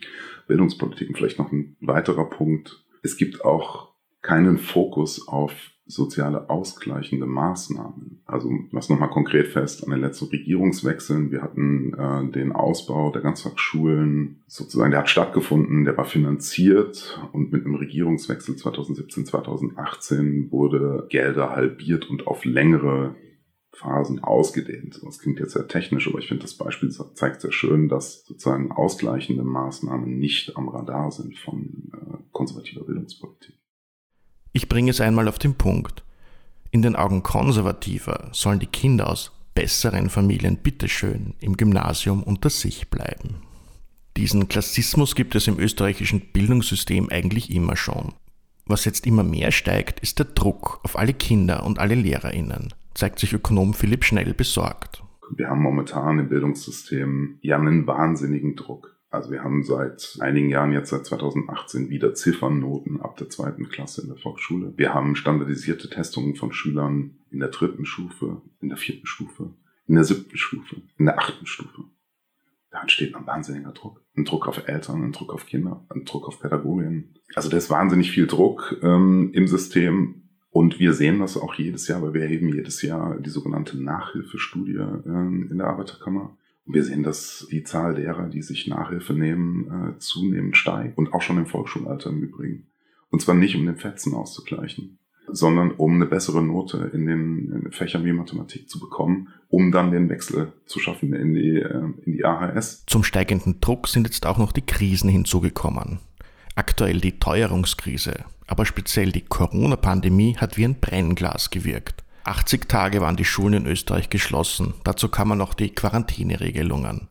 Bildungspolitik. 0.48 1.08
Und 1.08 1.16
vielleicht 1.16 1.38
noch 1.38 1.52
ein 1.52 1.76
weiterer 1.80 2.28
Punkt. 2.28 2.84
Es 3.02 3.16
gibt 3.16 3.44
auch 3.44 3.94
keinen 4.22 4.58
Fokus 4.58 5.28
auf 5.28 5.70
soziale 5.86 6.50
ausgleichende 6.50 7.26
Maßnahmen. 7.26 8.20
Also 8.26 8.50
was 8.72 8.88
nochmal 8.88 9.10
konkret 9.10 9.46
fest 9.48 9.84
an 9.84 9.90
den 9.90 10.00
letzten 10.00 10.26
Regierungswechseln. 10.26 11.30
Wir 11.30 11.42
hatten 11.42 11.94
äh, 11.94 12.32
den 12.32 12.52
Ausbau 12.52 13.12
der 13.12 13.22
Ganztagsschulen, 13.22 14.42
sozusagen, 14.48 14.90
der 14.90 15.00
hat 15.00 15.08
stattgefunden, 15.08 15.84
der 15.84 15.96
war 15.96 16.04
finanziert 16.04 17.20
und 17.32 17.52
mit 17.52 17.64
einem 17.64 17.76
Regierungswechsel 17.76 18.56
2017, 18.56 19.26
2018 19.26 20.50
wurde 20.50 21.06
Gelder 21.08 21.50
halbiert 21.50 22.10
und 22.10 22.26
auf 22.26 22.44
längere 22.44 23.14
Phasen 23.76 24.24
ausgedehnt. 24.24 25.00
Das 25.04 25.18
klingt 25.18 25.38
jetzt 25.38 25.52
sehr 25.52 25.68
technisch, 25.68 26.08
aber 26.08 26.18
ich 26.18 26.28
finde, 26.28 26.42
das 26.42 26.54
Beispiel 26.54 26.90
zeigt 26.90 27.42
sehr 27.42 27.52
schön, 27.52 27.88
dass 27.88 28.24
sozusagen 28.24 28.72
ausgleichende 28.72 29.44
Maßnahmen 29.44 30.18
nicht 30.18 30.56
am 30.56 30.68
Radar 30.68 31.12
sind 31.12 31.38
von 31.38 31.92
äh, 31.92 32.16
konservativer 32.32 32.84
Bildungspolitik. 32.84 33.55
Ich 34.56 34.70
bringe 34.70 34.90
es 34.90 35.02
einmal 35.02 35.28
auf 35.28 35.38
den 35.38 35.56
Punkt. 35.56 36.02
In 36.70 36.80
den 36.80 36.96
Augen 36.96 37.22
Konservativer 37.22 38.30
sollen 38.32 38.58
die 38.58 38.66
Kinder 38.66 39.10
aus 39.10 39.30
besseren 39.54 40.08
Familien 40.08 40.56
bitteschön 40.56 41.34
im 41.40 41.58
Gymnasium 41.58 42.22
unter 42.22 42.48
sich 42.48 42.88
bleiben. 42.88 43.42
Diesen 44.16 44.48
Klassismus 44.48 45.14
gibt 45.14 45.34
es 45.34 45.46
im 45.46 45.58
österreichischen 45.58 46.32
Bildungssystem 46.32 47.10
eigentlich 47.10 47.50
immer 47.50 47.76
schon. 47.76 48.14
Was 48.64 48.86
jetzt 48.86 49.06
immer 49.06 49.24
mehr 49.24 49.52
steigt, 49.52 50.00
ist 50.00 50.20
der 50.20 50.24
Druck 50.24 50.80
auf 50.84 50.98
alle 50.98 51.12
Kinder 51.12 51.66
und 51.66 51.78
alle 51.78 51.94
Lehrerinnen, 51.94 52.72
zeigt 52.94 53.18
sich 53.18 53.34
Ökonom 53.34 53.74
Philipp 53.74 54.04
Schnell 54.04 54.32
besorgt. 54.32 55.02
Wir 55.36 55.50
haben 55.50 55.60
momentan 55.60 56.18
im 56.18 56.30
Bildungssystem 56.30 57.40
ja 57.42 57.58
einen 57.58 57.86
wahnsinnigen 57.86 58.56
Druck. 58.56 58.95
Also 59.16 59.30
wir 59.30 59.42
haben 59.42 59.64
seit 59.64 60.18
einigen 60.20 60.50
Jahren, 60.50 60.72
jetzt 60.72 60.90
seit 60.90 61.06
2018, 61.06 61.90
wieder 61.90 62.14
Ziffernnoten 62.14 63.00
ab 63.00 63.16
der 63.16 63.30
zweiten 63.30 63.68
Klasse 63.68 64.02
in 64.02 64.08
der 64.08 64.18
Volksschule. 64.18 64.74
Wir 64.76 64.92
haben 64.92 65.16
standardisierte 65.16 65.88
Testungen 65.88 66.36
von 66.36 66.52
Schülern 66.52 67.16
in 67.30 67.40
der 67.40 67.48
dritten 67.48 67.86
Stufe, 67.86 68.42
in 68.60 68.68
der 68.68 68.78
vierten 68.78 69.06
Stufe, 69.06 69.54
in 69.86 69.94
der 69.94 70.04
siebten 70.04 70.36
Stufe, 70.36 70.76
in 70.98 71.06
der 71.06 71.18
achten 71.18 71.46
Stufe. 71.46 71.84
Da 72.70 72.82
entsteht 72.82 73.16
ein 73.16 73.26
wahnsinniger 73.26 73.72
Druck. 73.72 74.02
Ein 74.16 74.26
Druck 74.26 74.46
auf 74.48 74.68
Eltern, 74.68 75.02
ein 75.02 75.12
Druck 75.12 75.32
auf 75.32 75.46
Kinder, 75.46 75.86
ein 75.88 76.04
Druck 76.04 76.28
auf 76.28 76.40
Pädagoginnen. 76.40 77.14
Also 77.34 77.48
da 77.48 77.56
ist 77.56 77.70
wahnsinnig 77.70 78.10
viel 78.10 78.26
Druck 78.26 78.78
ähm, 78.82 79.30
im 79.32 79.48
System 79.48 80.28
Und 80.50 80.78
wir 80.78 80.92
sehen 80.92 81.20
das 81.20 81.36
auch 81.36 81.54
jedes 81.54 81.88
Jahr, 81.88 82.02
weil 82.02 82.14
wir 82.14 82.22
erheben 82.22 82.48
jedes 82.48 82.82
Jahr 82.82 83.18
die 83.18 83.30
sogenannte 83.30 83.82
Nachhilfestudie 83.82 84.76
äh, 84.76 85.06
in 85.06 85.58
der 85.58 85.68
Arbeiterkammer. 85.68 86.36
Wir 86.66 86.82
sehen, 86.82 87.04
dass 87.04 87.46
die 87.50 87.62
Zahl 87.62 87.94
derer, 87.94 88.28
die 88.28 88.42
sich 88.42 88.66
Nachhilfe 88.66 89.14
nehmen, 89.14 89.94
äh, 89.94 89.98
zunehmend 89.98 90.56
steigt 90.56 90.98
und 90.98 91.14
auch 91.14 91.22
schon 91.22 91.38
im 91.38 91.46
Volksschulalter 91.46 92.10
im 92.10 92.22
Übrigen. 92.22 92.66
Und 93.10 93.22
zwar 93.22 93.36
nicht, 93.36 93.54
um 93.54 93.64
den 93.64 93.76
Fetzen 93.76 94.14
auszugleichen, 94.14 94.98
sondern 95.28 95.70
um 95.72 95.94
eine 95.94 96.06
bessere 96.06 96.42
Note 96.42 96.90
in 96.92 97.06
den, 97.06 97.52
in 97.52 97.62
den 97.62 97.72
Fächern 97.72 98.04
wie 98.04 98.12
Mathematik 98.12 98.68
zu 98.68 98.80
bekommen, 98.80 99.28
um 99.48 99.70
dann 99.70 99.92
den 99.92 100.08
Wechsel 100.08 100.52
zu 100.66 100.80
schaffen 100.80 101.12
in 101.12 101.34
die, 101.34 101.56
äh, 101.56 101.84
in 102.04 102.12
die 102.12 102.24
AHS. 102.24 102.84
Zum 102.86 103.04
steigenden 103.04 103.60
Druck 103.60 103.86
sind 103.86 104.06
jetzt 104.06 104.26
auch 104.26 104.38
noch 104.38 104.52
die 104.52 104.66
Krisen 104.66 105.08
hinzugekommen. 105.08 106.00
Aktuell 106.56 107.00
die 107.00 107.18
Teuerungskrise, 107.18 108.24
aber 108.46 108.66
speziell 108.66 109.12
die 109.12 109.24
Corona-Pandemie 109.24 110.36
hat 110.36 110.56
wie 110.56 110.64
ein 110.64 110.80
Brennglas 110.80 111.50
gewirkt. 111.50 112.02
80 112.26 112.68
Tage 112.68 113.00
waren 113.00 113.16
die 113.16 113.24
Schulen 113.24 113.64
in 113.64 113.66
Österreich 113.66 114.10
geschlossen, 114.10 114.74
dazu 114.84 115.08
kamen 115.08 115.38
noch 115.38 115.54
die 115.54 115.70
Quarantäneregelungen. 115.70 117.08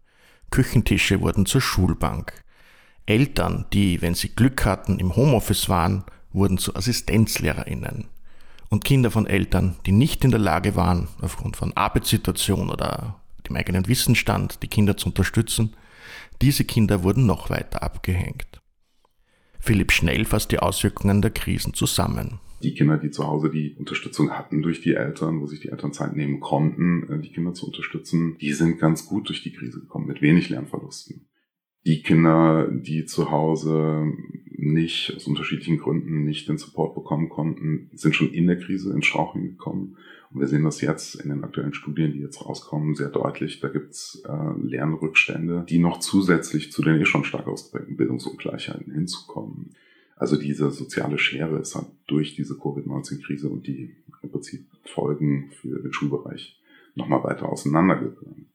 Küchentische 0.51 1.21
wurden 1.21 1.45
zur 1.45 1.61
Schulbank. 1.61 2.33
Eltern, 3.05 3.65
die, 3.71 4.01
wenn 4.01 4.15
sie 4.15 4.29
Glück 4.29 4.65
hatten, 4.65 4.99
im 4.99 5.15
Homeoffice 5.15 5.69
waren, 5.69 6.03
wurden 6.33 6.57
zu 6.57 6.75
Assistenzlehrerinnen. 6.75 8.07
Und 8.69 8.83
Kinder 8.83 9.11
von 9.11 9.27
Eltern, 9.27 9.77
die 9.85 9.91
nicht 9.91 10.23
in 10.25 10.31
der 10.31 10.39
Lage 10.39 10.75
waren, 10.75 11.07
aufgrund 11.21 11.55
von 11.55 11.71
Arbeitssituation 11.73 12.69
oder 12.69 13.21
dem 13.47 13.55
eigenen 13.55 13.87
Wissensstand 13.87 14.61
die 14.63 14.67
Kinder 14.67 14.97
zu 14.97 15.07
unterstützen, 15.07 15.75
diese 16.41 16.65
Kinder 16.65 17.03
wurden 17.03 17.25
noch 17.25 17.49
weiter 17.49 17.83
abgehängt. 17.83 18.61
Philipp 19.59 19.91
Schnell 19.91 20.25
fasst 20.25 20.51
die 20.51 20.59
Auswirkungen 20.59 21.21
der 21.21 21.31
Krisen 21.31 21.73
zusammen. 21.73 22.39
Die 22.65 22.73
Kinder, 22.73 22.97
die 22.97 23.11
zu 23.11 23.27
Hause 23.27 23.51
die 23.51 23.75
Unterstützung 23.77 24.31
hatten 24.31 24.63
durch 24.63 24.81
die 24.81 24.95
Eltern, 24.95 25.39
wo 25.39 25.45
sich 25.45 25.59
die 25.59 25.69
Eltern 25.69 25.93
Zeit 25.93 26.15
nehmen 26.15 26.39
konnten, 26.39 27.07
äh, 27.07 27.19
die 27.19 27.31
Kinder 27.31 27.53
zu 27.53 27.67
unterstützen, 27.67 28.37
die 28.41 28.53
sind 28.53 28.79
ganz 28.79 29.05
gut 29.05 29.29
durch 29.29 29.43
die 29.43 29.53
Krise 29.53 29.81
gekommen, 29.81 30.07
mit 30.07 30.23
wenig 30.23 30.49
Lernverlusten. 30.49 31.27
Die 31.85 32.01
Kinder, 32.01 32.67
die 32.71 33.05
zu 33.05 33.29
Hause 33.29 34.11
nicht, 34.49 35.13
aus 35.15 35.27
unterschiedlichen 35.27 35.77
Gründen 35.77 36.23
nicht 36.23 36.49
den 36.49 36.57
Support 36.57 36.95
bekommen 36.95 37.29
konnten, 37.29 37.91
sind 37.93 38.15
schon 38.15 38.31
in 38.31 38.47
der 38.47 38.57
Krise 38.57 38.91
ins 38.93 39.05
Straucheln 39.05 39.43
gekommen. 39.43 39.97
Und 40.31 40.39
wir 40.39 40.47
sehen 40.47 40.63
das 40.63 40.81
jetzt 40.81 41.13
in 41.21 41.29
den 41.29 41.43
aktuellen 41.43 41.75
Studien, 41.75 42.13
die 42.13 42.21
jetzt 42.21 42.43
rauskommen, 42.43 42.95
sehr 42.95 43.09
deutlich. 43.09 43.59
Da 43.59 43.67
gibt's 43.67 44.23
äh, 44.27 44.59
Lernrückstände, 44.59 45.67
die 45.69 45.77
noch 45.77 45.99
zusätzlich 45.99 46.71
zu 46.71 46.81
den 46.81 46.99
eh 46.99 47.05
schon 47.05 47.25
stark 47.25 47.45
ausgeprägten 47.45 47.95
Bildungsungleichheiten 47.95 48.91
hinzukommen. 48.91 49.75
Also 50.15 50.37
diese 50.37 50.71
soziale 50.71 51.17
Schere 51.17 51.59
ist 51.59 51.75
halt 51.75 51.87
durch 52.07 52.35
diese 52.35 52.55
Covid-19-Krise 52.55 53.49
und 53.49 53.67
die 53.67 53.95
im 54.21 54.29
Prinzip 54.31 54.65
Folgen 54.85 55.51
für 55.51 55.79
den 55.81 55.91
Schulbereich 55.91 56.59
nochmal 56.95 57.23
weiter 57.23 57.49
auseinandergegangen. 57.49 58.47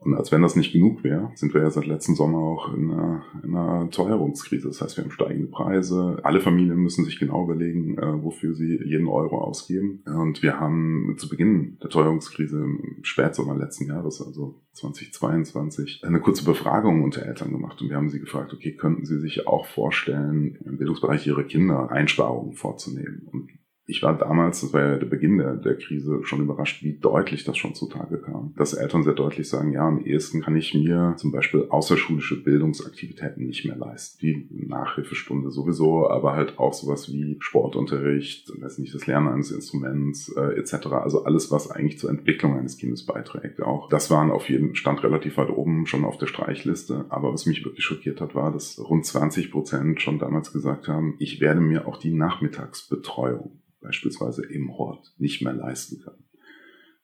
Und 0.00 0.14
als 0.14 0.30
wenn 0.30 0.42
das 0.42 0.54
nicht 0.54 0.72
genug 0.72 1.02
wäre, 1.02 1.32
sind 1.34 1.54
wir 1.54 1.62
ja 1.62 1.70
seit 1.70 1.86
letzten 1.86 2.14
Sommer 2.14 2.38
auch 2.38 2.72
in 2.72 2.90
einer, 2.90 3.22
in 3.42 3.54
einer 3.54 3.90
Teuerungskrise. 3.90 4.68
Das 4.68 4.80
heißt, 4.80 4.96
wir 4.96 5.04
haben 5.04 5.10
steigende 5.10 5.48
Preise. 5.48 6.20
Alle 6.22 6.40
Familien 6.40 6.78
müssen 6.78 7.04
sich 7.04 7.18
genau 7.18 7.44
überlegen, 7.44 7.98
äh, 7.98 8.22
wofür 8.22 8.54
sie 8.54 8.80
jeden 8.84 9.08
Euro 9.08 9.38
ausgeben. 9.38 10.02
Und 10.06 10.42
wir 10.42 10.60
haben 10.60 11.16
zu 11.18 11.28
Beginn 11.28 11.78
der 11.82 11.90
Teuerungskrise 11.90 12.58
im 12.58 12.98
Spätsommer 13.02 13.56
letzten 13.56 13.86
Jahres, 13.86 14.22
also 14.22 14.60
2022, 14.74 16.02
eine 16.04 16.20
kurze 16.20 16.44
Befragung 16.44 17.02
unter 17.02 17.26
Eltern 17.26 17.50
gemacht. 17.50 17.82
Und 17.82 17.90
wir 17.90 17.96
haben 17.96 18.08
sie 18.08 18.20
gefragt, 18.20 18.54
okay, 18.54 18.76
könnten 18.76 19.04
sie 19.04 19.18
sich 19.18 19.48
auch 19.48 19.66
vorstellen, 19.66 20.58
im 20.64 20.78
Bildungsbereich 20.78 21.26
ihrer 21.26 21.42
Kinder 21.42 21.90
Einsparungen 21.90 22.54
vorzunehmen? 22.54 23.26
Und 23.32 23.50
ich 23.88 24.02
war 24.02 24.16
damals, 24.16 24.60
das 24.60 24.74
war 24.74 24.82
ja 24.82 24.96
der 24.96 25.06
Beginn 25.06 25.38
der, 25.38 25.56
der 25.56 25.74
Krise, 25.74 26.20
schon 26.22 26.42
überrascht, 26.42 26.82
wie 26.82 26.98
deutlich 26.98 27.44
das 27.44 27.56
schon 27.56 27.74
zutage 27.74 28.18
kam. 28.18 28.52
Dass 28.58 28.74
Eltern 28.74 29.02
sehr 29.02 29.14
deutlich 29.14 29.48
sagen, 29.48 29.72
ja, 29.72 29.88
am 29.88 30.04
ehesten 30.04 30.42
kann 30.42 30.54
ich 30.56 30.74
mir 30.74 31.14
zum 31.16 31.32
Beispiel 31.32 31.64
außerschulische 31.70 32.42
Bildungsaktivitäten 32.42 33.46
nicht 33.46 33.64
mehr 33.64 33.76
leisten. 33.76 34.18
Die 34.20 34.46
Nachhilfestunde 34.50 35.50
sowieso, 35.50 36.06
aber 36.06 36.34
halt 36.34 36.58
auch 36.58 36.74
sowas 36.74 37.10
wie 37.10 37.38
Sportunterricht, 37.40 38.52
weiß 38.60 38.76
nicht, 38.76 38.94
das 38.94 39.06
Lernen 39.06 39.28
eines 39.28 39.50
Instruments 39.50 40.28
äh, 40.36 40.58
etc. 40.58 40.88
Also 40.88 41.24
alles, 41.24 41.50
was 41.50 41.70
eigentlich 41.70 41.98
zur 41.98 42.10
Entwicklung 42.10 42.58
eines 42.58 42.76
Kindes 42.76 43.06
beiträgt. 43.06 43.62
Auch 43.62 43.88
das 43.88 44.10
waren 44.10 44.30
auf 44.30 44.50
jeden 44.50 44.74
Stand 44.74 45.02
relativ 45.02 45.38
weit 45.38 45.48
oben 45.48 45.86
schon 45.86 46.04
auf 46.04 46.18
der 46.18 46.26
Streichliste. 46.26 47.06
Aber 47.08 47.32
was 47.32 47.46
mich 47.46 47.64
wirklich 47.64 47.86
schockiert 47.86 48.20
hat, 48.20 48.34
war, 48.34 48.52
dass 48.52 48.78
rund 48.78 49.06
20 49.06 49.50
Prozent 49.50 50.02
schon 50.02 50.18
damals 50.18 50.52
gesagt 50.52 50.88
haben, 50.88 51.14
ich 51.18 51.40
werde 51.40 51.62
mir 51.62 51.88
auch 51.88 51.96
die 51.96 52.12
Nachmittagsbetreuung 52.12 53.52
beispielsweise 53.80 54.44
im 54.44 54.76
Hort 54.76 55.14
nicht 55.18 55.42
mehr 55.42 55.52
leisten 55.52 56.00
kann. 56.02 56.24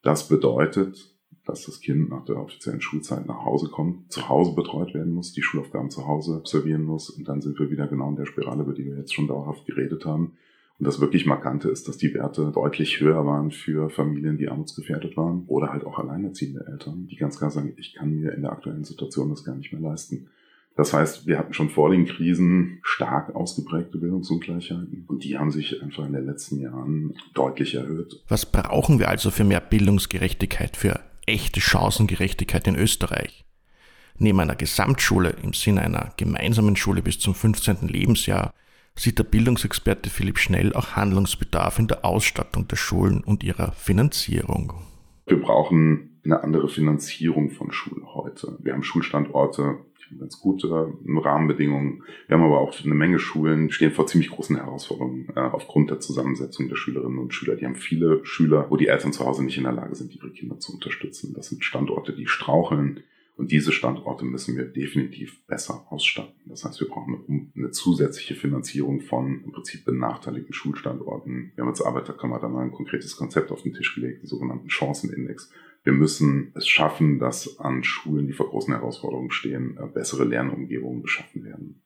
Das 0.02 0.28
bedeutet, 0.28 1.14
dass 1.44 1.66
das 1.66 1.80
Kind 1.80 2.10
nach 2.10 2.24
der 2.24 2.36
offiziellen 2.36 2.80
Schulzeit 2.80 3.26
nach 3.26 3.44
Hause 3.44 3.68
kommt, 3.68 4.10
zu 4.10 4.28
Hause 4.28 4.54
betreut 4.54 4.94
werden 4.94 5.12
muss, 5.12 5.32
die 5.32 5.42
Schulaufgaben 5.42 5.90
zu 5.90 6.06
Hause 6.06 6.36
absolvieren 6.36 6.82
muss 6.82 7.10
und 7.10 7.28
dann 7.28 7.42
sind 7.42 7.58
wir 7.58 7.70
wieder 7.70 7.86
genau 7.86 8.10
in 8.10 8.16
der 8.16 8.26
Spirale, 8.26 8.62
über 8.62 8.72
die 8.72 8.86
wir 8.86 8.96
jetzt 8.96 9.14
schon 9.14 9.28
dauerhaft 9.28 9.66
geredet 9.66 10.06
haben. 10.06 10.36
Und 10.78 10.86
das 10.88 11.00
wirklich 11.00 11.24
Markante 11.24 11.68
ist, 11.68 11.86
dass 11.86 11.98
die 11.98 12.12
Werte 12.14 12.50
deutlich 12.52 12.98
höher 13.00 13.24
waren 13.26 13.52
für 13.52 13.90
Familien, 13.90 14.38
die 14.38 14.48
armutsgefährdet 14.48 15.16
waren 15.16 15.44
oder 15.46 15.72
halt 15.72 15.84
auch 15.84 15.98
alleinerziehende 15.98 16.66
Eltern, 16.66 17.06
die 17.06 17.16
ganz 17.16 17.38
klar 17.38 17.50
sagen, 17.50 17.74
ich 17.76 17.94
kann 17.94 18.10
mir 18.10 18.32
in 18.32 18.42
der 18.42 18.52
aktuellen 18.52 18.84
Situation 18.84 19.30
das 19.30 19.44
gar 19.44 19.54
nicht 19.54 19.72
mehr 19.72 19.82
leisten. 19.82 20.28
Das 20.76 20.92
heißt, 20.92 21.26
wir 21.26 21.38
hatten 21.38 21.54
schon 21.54 21.70
vor 21.70 21.90
den 21.90 22.04
Krisen 22.04 22.80
stark 22.82 23.34
ausgeprägte 23.36 23.98
Bildungsungleichheiten 23.98 25.04
und 25.06 25.22
die 25.22 25.38
haben 25.38 25.52
sich 25.52 25.80
einfach 25.80 26.04
in 26.04 26.12
den 26.12 26.26
letzten 26.26 26.60
Jahren 26.60 27.14
deutlich 27.32 27.74
erhöht. 27.76 28.20
Was 28.28 28.44
brauchen 28.44 28.98
wir 28.98 29.08
also 29.08 29.30
für 29.30 29.44
mehr 29.44 29.60
Bildungsgerechtigkeit, 29.60 30.76
für 30.76 31.00
echte 31.26 31.60
Chancengerechtigkeit 31.60 32.66
in 32.66 32.74
Österreich? 32.74 33.44
Neben 34.18 34.40
einer 34.40 34.56
Gesamtschule 34.56 35.36
im 35.42 35.52
Sinne 35.52 35.82
einer 35.82 36.12
gemeinsamen 36.16 36.76
Schule 36.76 37.02
bis 37.02 37.20
zum 37.20 37.34
15. 37.34 37.88
Lebensjahr 37.88 38.52
sieht 38.96 39.18
der 39.18 39.24
Bildungsexperte 39.24 40.10
Philipp 40.10 40.38
Schnell 40.38 40.72
auch 40.72 40.92
Handlungsbedarf 40.92 41.78
in 41.78 41.88
der 41.88 42.04
Ausstattung 42.04 42.68
der 42.68 42.76
Schulen 42.76 43.22
und 43.22 43.42
ihrer 43.42 43.72
Finanzierung. 43.72 44.72
Wir 45.26 45.40
brauchen 45.40 46.13
eine 46.24 46.42
andere 46.42 46.68
Finanzierung 46.68 47.50
von 47.50 47.72
Schulen 47.72 48.14
heute. 48.14 48.56
Wir 48.62 48.72
haben 48.72 48.82
Schulstandorte, 48.82 49.78
ganz 50.18 50.40
gute 50.40 50.92
Rahmenbedingungen. 51.06 52.02
Wir 52.26 52.36
haben 52.36 52.44
aber 52.44 52.60
auch 52.60 52.74
eine 52.84 52.94
Menge 52.94 53.18
Schulen, 53.18 53.70
stehen 53.70 53.90
vor 53.90 54.06
ziemlich 54.06 54.30
großen 54.30 54.56
Herausforderungen 54.56 55.28
äh, 55.34 55.40
aufgrund 55.40 55.90
der 55.90 56.00
Zusammensetzung 56.00 56.68
der 56.68 56.76
Schülerinnen 56.76 57.18
und 57.18 57.34
Schüler. 57.34 57.56
Die 57.56 57.64
haben 57.64 57.76
viele 57.76 58.24
Schüler, 58.24 58.66
wo 58.70 58.76
die 58.76 58.88
Eltern 58.88 59.12
zu 59.12 59.24
Hause 59.24 59.44
nicht 59.44 59.56
in 59.56 59.64
der 59.64 59.72
Lage 59.72 59.94
sind, 59.94 60.14
ihre 60.14 60.30
Kinder 60.30 60.58
zu 60.58 60.72
unterstützen. 60.74 61.34
Das 61.34 61.48
sind 61.48 61.64
Standorte, 61.64 62.12
die 62.12 62.26
straucheln. 62.26 63.02
Und 63.36 63.50
diese 63.50 63.72
Standorte 63.72 64.24
müssen 64.24 64.56
wir 64.56 64.64
definitiv 64.64 65.44
besser 65.46 65.84
ausstatten. 65.90 66.34
Das 66.46 66.64
heißt, 66.64 66.80
wir 66.80 66.88
brauchen 66.88 67.50
eine, 67.56 67.72
zusätzliche 67.72 68.36
Finanzierung 68.36 69.00
von 69.00 69.42
im 69.44 69.50
Prinzip 69.50 69.84
benachteiligten 69.84 70.54
Schulstandorten. 70.54 71.50
Wir 71.56 71.62
haben 71.62 71.68
als 71.68 71.82
Arbeiterkammer 71.82 72.38
da 72.38 72.48
mal 72.48 72.62
ein 72.62 72.70
konkretes 72.70 73.16
Konzept 73.16 73.50
auf 73.50 73.62
den 73.62 73.74
Tisch 73.74 73.92
gelegt, 73.96 74.22
den 74.22 74.28
sogenannten 74.28 74.70
Chancenindex. 74.70 75.50
Wir 75.84 75.92
müssen 75.92 76.52
es 76.54 76.66
schaffen, 76.66 77.18
dass 77.18 77.58
an 77.60 77.84
Schulen, 77.84 78.26
die 78.26 78.32
vor 78.32 78.48
großen 78.48 78.74
Herausforderungen 78.74 79.30
stehen, 79.30 79.76
äh, 79.78 79.86
bessere 79.86 80.24
Lernumgebungen 80.24 81.02
geschaffen 81.02 81.44
werden. 81.44 81.82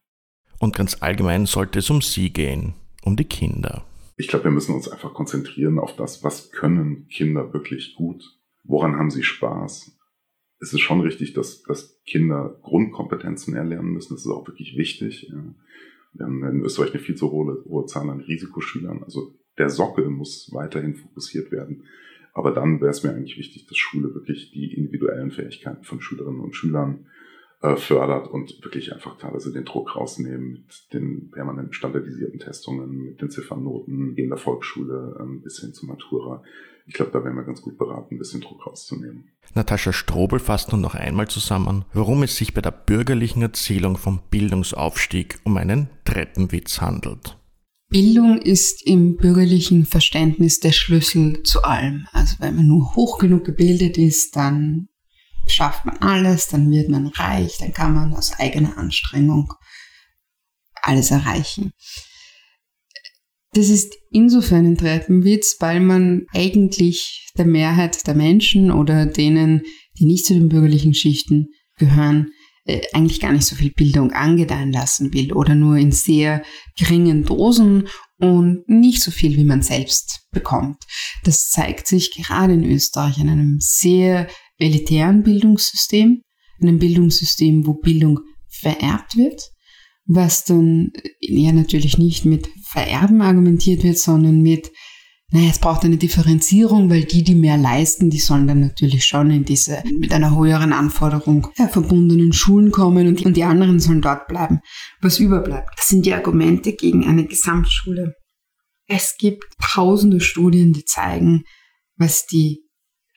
Und 0.60 0.74
ganz 0.74 1.02
allgemein 1.02 1.46
sollte 1.46 1.80
es 1.80 1.90
um 1.90 2.00
Sie 2.00 2.32
gehen, 2.32 2.74
um 3.02 3.16
die 3.16 3.24
Kinder. 3.24 3.84
Ich 4.16 4.28
glaube, 4.28 4.46
wir 4.46 4.50
müssen 4.52 4.74
uns 4.74 4.88
einfach 4.88 5.14
konzentrieren 5.14 5.78
auf 5.78 5.94
das, 5.96 6.24
was 6.24 6.50
können 6.50 7.08
Kinder 7.08 7.52
wirklich 7.52 7.94
gut? 7.96 8.24
Woran 8.64 8.96
haben 8.96 9.10
sie 9.10 9.22
Spaß? 9.22 9.96
Es 10.60 10.72
ist 10.72 10.80
schon 10.80 11.00
richtig, 11.00 11.34
dass, 11.34 11.62
dass 11.62 12.00
Kinder 12.04 12.58
Grundkompetenzen 12.62 13.54
erlernen 13.54 13.92
müssen. 13.92 14.14
Das 14.14 14.26
ist 14.26 14.30
auch 14.30 14.46
wirklich 14.46 14.76
wichtig. 14.76 15.32
Wir 16.12 16.26
haben 16.26 16.42
in 16.42 16.62
Österreich 16.62 16.90
eine 16.90 17.00
viel 17.00 17.14
zu 17.14 17.30
hohe, 17.30 17.64
hohe 17.64 17.86
Zahl 17.86 18.10
an 18.10 18.20
Risikoschülern. 18.20 19.04
Also 19.04 19.34
der 19.56 19.70
Sockel 19.70 20.10
muss 20.10 20.50
weiterhin 20.52 20.96
fokussiert 20.96 21.52
werden. 21.52 21.84
Aber 22.32 22.52
dann 22.52 22.80
wäre 22.80 22.90
es 22.90 23.02
mir 23.02 23.10
eigentlich 23.10 23.38
wichtig, 23.38 23.66
dass 23.66 23.76
Schule 23.76 24.14
wirklich 24.14 24.50
die 24.52 24.74
individuellen 24.74 25.30
Fähigkeiten 25.30 25.84
von 25.84 26.00
Schülerinnen 26.00 26.40
und 26.40 26.54
Schülern 26.54 27.06
äh, 27.60 27.76
fördert 27.76 28.28
und 28.28 28.62
wirklich 28.62 28.92
einfach 28.92 29.18
teilweise 29.18 29.52
den 29.52 29.64
Druck 29.64 29.96
rausnehmen 29.96 30.52
mit 30.52 30.92
den 30.92 31.30
permanenten 31.30 31.72
standardisierten 31.72 32.38
Testungen, 32.38 33.04
mit 33.04 33.20
den 33.20 33.30
Ziffernnoten 33.30 34.14
in 34.16 34.28
der 34.28 34.38
Volksschule 34.38 35.16
ähm, 35.20 35.42
bis 35.42 35.58
hin 35.58 35.74
zur 35.74 35.88
Matura. 35.88 36.44
Ich 36.86 36.94
glaube, 36.94 37.10
da 37.10 37.22
wären 37.24 37.34
wir 37.34 37.42
ganz 37.42 37.60
gut 37.60 37.76
beraten, 37.76 38.14
ein 38.14 38.18
bisschen 38.18 38.40
Druck 38.40 38.66
rauszunehmen. 38.66 39.32
Natascha 39.54 39.92
Strobel 39.92 40.38
fasst 40.38 40.72
nun 40.72 40.80
noch 40.80 40.94
einmal 40.94 41.28
zusammen, 41.28 41.84
warum 41.92 42.22
es 42.22 42.36
sich 42.36 42.54
bei 42.54 42.60
der 42.60 42.70
bürgerlichen 42.70 43.42
Erzählung 43.42 43.96
vom 43.96 44.20
Bildungsaufstieg 44.30 45.40
um 45.44 45.56
einen 45.56 45.90
Treppenwitz 46.04 46.80
handelt. 46.80 47.37
Bildung 47.90 48.38
ist 48.38 48.86
im 48.86 49.16
bürgerlichen 49.16 49.86
Verständnis 49.86 50.60
der 50.60 50.72
Schlüssel 50.72 51.42
zu 51.42 51.62
allem. 51.62 52.06
Also 52.12 52.36
wenn 52.38 52.56
man 52.56 52.66
nur 52.66 52.94
hoch 52.94 53.18
genug 53.18 53.44
gebildet 53.44 53.96
ist, 53.96 54.36
dann 54.36 54.88
schafft 55.46 55.86
man 55.86 55.96
alles, 55.98 56.48
dann 56.48 56.70
wird 56.70 56.90
man 56.90 57.06
reich, 57.06 57.56
dann 57.58 57.72
kann 57.72 57.94
man 57.94 58.14
aus 58.14 58.38
eigener 58.38 58.76
Anstrengung 58.76 59.54
alles 60.82 61.10
erreichen. 61.10 61.72
Das 63.52 63.70
ist 63.70 63.96
insofern 64.10 64.66
ein 64.66 64.76
Treppenwitz, 64.76 65.56
weil 65.60 65.80
man 65.80 66.26
eigentlich 66.34 67.32
der 67.38 67.46
Mehrheit 67.46 68.06
der 68.06 68.14
Menschen 68.14 68.70
oder 68.70 69.06
denen, 69.06 69.62
die 69.98 70.04
nicht 70.04 70.26
zu 70.26 70.34
den 70.34 70.50
bürgerlichen 70.50 70.92
Schichten 70.92 71.48
gehören, 71.78 72.32
eigentlich 72.92 73.20
gar 73.20 73.32
nicht 73.32 73.46
so 73.46 73.56
viel 73.56 73.72
Bildung 73.72 74.12
angedeihen 74.12 74.72
lassen 74.72 75.12
will 75.14 75.32
oder 75.32 75.54
nur 75.54 75.76
in 75.76 75.92
sehr 75.92 76.42
geringen 76.78 77.24
Dosen 77.24 77.88
und 78.18 78.68
nicht 78.68 79.02
so 79.02 79.10
viel, 79.10 79.36
wie 79.36 79.44
man 79.44 79.62
selbst 79.62 80.26
bekommt. 80.32 80.76
Das 81.24 81.50
zeigt 81.50 81.86
sich 81.86 82.12
gerade 82.12 82.52
in 82.52 82.64
Österreich 82.64 83.18
in 83.18 83.28
einem 83.28 83.56
sehr 83.60 84.28
elitären 84.58 85.22
Bildungssystem, 85.22 86.22
einem 86.60 86.78
Bildungssystem, 86.78 87.66
wo 87.66 87.74
Bildung 87.74 88.20
vererbt 88.48 89.16
wird, 89.16 89.50
was 90.04 90.44
dann 90.44 90.92
ja 91.20 91.52
natürlich 91.52 91.96
nicht 91.96 92.24
mit 92.24 92.48
Vererben 92.64 93.22
argumentiert 93.22 93.82
wird, 93.84 93.98
sondern 93.98 94.42
mit 94.42 94.70
naja, 95.30 95.50
es 95.50 95.58
braucht 95.58 95.84
eine 95.84 95.98
Differenzierung, 95.98 96.88
weil 96.88 97.04
die, 97.04 97.22
die 97.22 97.34
mehr 97.34 97.58
leisten, 97.58 98.08
die 98.08 98.18
sollen 98.18 98.46
dann 98.46 98.60
natürlich 98.60 99.04
schon 99.04 99.30
in 99.30 99.44
diese 99.44 99.82
mit 99.98 100.12
einer 100.14 100.34
höheren 100.34 100.72
Anforderung 100.72 101.48
verbundenen 101.54 102.32
Schulen 102.32 102.70
kommen 102.70 103.06
und 103.06 103.20
die, 103.20 103.26
und 103.26 103.36
die 103.36 103.44
anderen 103.44 103.78
sollen 103.78 104.00
dort 104.00 104.26
bleiben, 104.26 104.60
was 105.02 105.18
überbleibt. 105.18 105.68
Das 105.76 105.88
sind 105.88 106.06
die 106.06 106.14
Argumente 106.14 106.72
gegen 106.72 107.06
eine 107.06 107.26
Gesamtschule. 107.26 108.14
Es 108.86 109.16
gibt 109.18 109.44
tausende 109.62 110.22
Studien, 110.22 110.72
die 110.72 110.86
zeigen, 110.86 111.42
was 111.96 112.24
die 112.24 112.62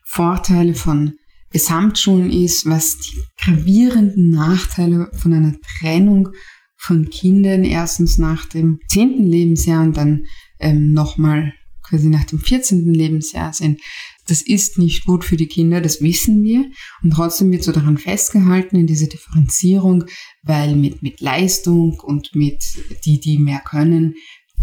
Vorteile 0.03 0.73
von 0.73 1.13
Gesamtschulen 1.51 2.29
ist, 2.29 2.65
was 2.65 2.97
die 2.97 3.21
gravierenden 3.41 4.31
Nachteile 4.31 5.09
von 5.13 5.33
einer 5.33 5.55
Trennung 5.79 6.29
von 6.75 7.09
Kindern 7.09 7.63
erstens 7.63 8.17
nach 8.17 8.45
dem 8.47 8.79
zehnten 8.89 9.25
Lebensjahr 9.25 9.83
und 9.83 9.95
dann 9.95 10.25
ähm, 10.59 10.91
nochmal 10.91 11.53
quasi 11.91 12.07
nach 12.07 12.23
dem 12.23 12.39
14. 12.39 12.93
Lebensjahr 12.93 13.53
sind. 13.53 13.81
Das 14.27 14.41
ist 14.41 14.77
nicht 14.77 15.05
gut 15.05 15.25
für 15.25 15.35
die 15.35 15.47
Kinder, 15.47 15.81
das 15.81 16.01
wissen 16.01 16.41
wir. 16.41 16.71
Und 17.03 17.11
trotzdem 17.11 17.51
wird 17.51 17.63
so 17.63 17.73
daran 17.73 17.97
festgehalten 17.97 18.77
in 18.77 18.87
dieser 18.87 19.07
Differenzierung, 19.07 20.05
weil 20.41 20.75
mit, 20.75 21.03
mit 21.03 21.19
Leistung 21.19 21.99
und 21.99 22.33
mit 22.33 22.63
die, 23.05 23.19
die 23.19 23.37
mehr 23.37 23.59
können, 23.59 24.15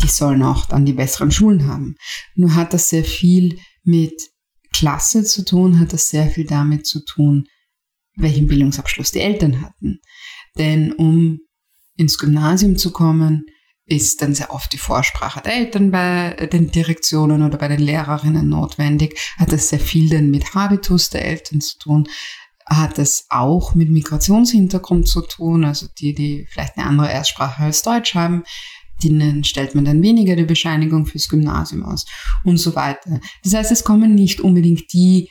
die 0.02 0.08
sollen 0.08 0.42
auch 0.42 0.64
dann 0.66 0.87
die 0.87 0.94
besseren 0.94 1.30
Schulen 1.30 1.66
haben. 1.66 1.97
Nur 2.35 2.54
hat 2.54 2.73
das 2.73 2.88
sehr 2.88 3.04
viel 3.04 3.58
mit 3.85 4.14
Klasse 4.73 5.23
zu 5.25 5.44
tun, 5.44 5.78
hat 5.78 5.92
das 5.92 6.08
sehr 6.08 6.28
viel 6.28 6.47
damit 6.47 6.87
zu 6.87 7.04
tun, 7.04 7.47
welchen 8.16 8.47
Bildungsabschluss 8.47 9.11
die 9.11 9.20
Eltern 9.20 9.61
hatten. 9.61 9.99
Denn 10.56 10.92
um 10.92 11.40
ins 11.97 12.16
Gymnasium 12.16 12.76
zu 12.76 12.90
kommen, 12.90 13.44
ist 13.88 14.21
dann 14.21 14.35
sehr 14.35 14.52
oft 14.52 14.73
die 14.73 14.78
Vorsprache 14.78 15.40
der 15.40 15.57
Eltern 15.57 15.90
bei 15.90 16.49
den 16.52 16.71
Direktionen 16.71 17.42
oder 17.42 17.57
bei 17.57 17.68
den 17.68 17.80
Lehrerinnen 17.80 18.49
notwendig. 18.49 19.18
Hat 19.38 19.52
es 19.52 19.71
sehr 19.71 19.80
viel 19.80 20.11
dann 20.11 20.30
mit 20.30 20.54
Habitus 20.54 21.11
der 21.11 21.25
Eltern 21.25 21.61
zu 21.61 21.78
tun. 21.78 22.09
Hat 22.66 22.99
es 22.99 23.25
auch 23.30 23.75
mit 23.75 23.90
Migrationshintergrund 23.90 25.09
zu 25.09 25.23
tun, 25.23 25.64
also 25.64 25.87
die, 25.99 26.14
die 26.14 26.47
vielleicht 26.50 26.76
eine 26.76 26.87
andere 26.87 27.11
Erstsprache 27.11 27.62
als 27.62 27.83
Deutsch 27.83 28.14
haben, 28.14 28.45
denen 29.02 29.42
stellt 29.45 29.75
man 29.75 29.87
dann 29.87 30.02
weniger 30.02 30.37
die 30.37 30.45
Bescheinigung 30.45 31.07
fürs 31.07 31.30
Gymnasium 31.30 31.83
aus 31.83 32.04
und 32.45 32.59
so 32.59 32.75
weiter. 32.75 33.21
Das 33.42 33.54
heißt, 33.54 33.73
es 33.73 33.85
kommen 33.85 34.14
nicht 34.14 34.40
unbedingt 34.40 34.92
die, 34.92 35.30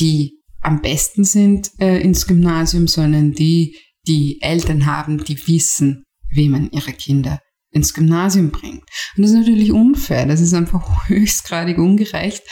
die 0.00 0.40
am 0.62 0.80
besten 0.80 1.22
sind 1.22 1.70
äh, 1.78 2.00
ins 2.00 2.26
Gymnasium, 2.26 2.88
sondern 2.88 3.32
die, 3.32 3.76
die 4.08 4.38
Eltern 4.40 4.86
haben, 4.86 5.22
die 5.22 5.46
wissen, 5.46 6.04
wie 6.30 6.48
man 6.48 6.70
ihre 6.70 6.92
Kinder 6.92 7.38
ins 7.74 7.92
Gymnasium 7.92 8.50
bringt. 8.50 8.84
Und 9.16 9.22
das 9.22 9.30
ist 9.30 9.36
natürlich 9.36 9.72
unfair, 9.72 10.26
das 10.26 10.40
ist 10.40 10.54
einfach 10.54 11.08
höchstgradig 11.08 11.78
ungerecht 11.78 12.42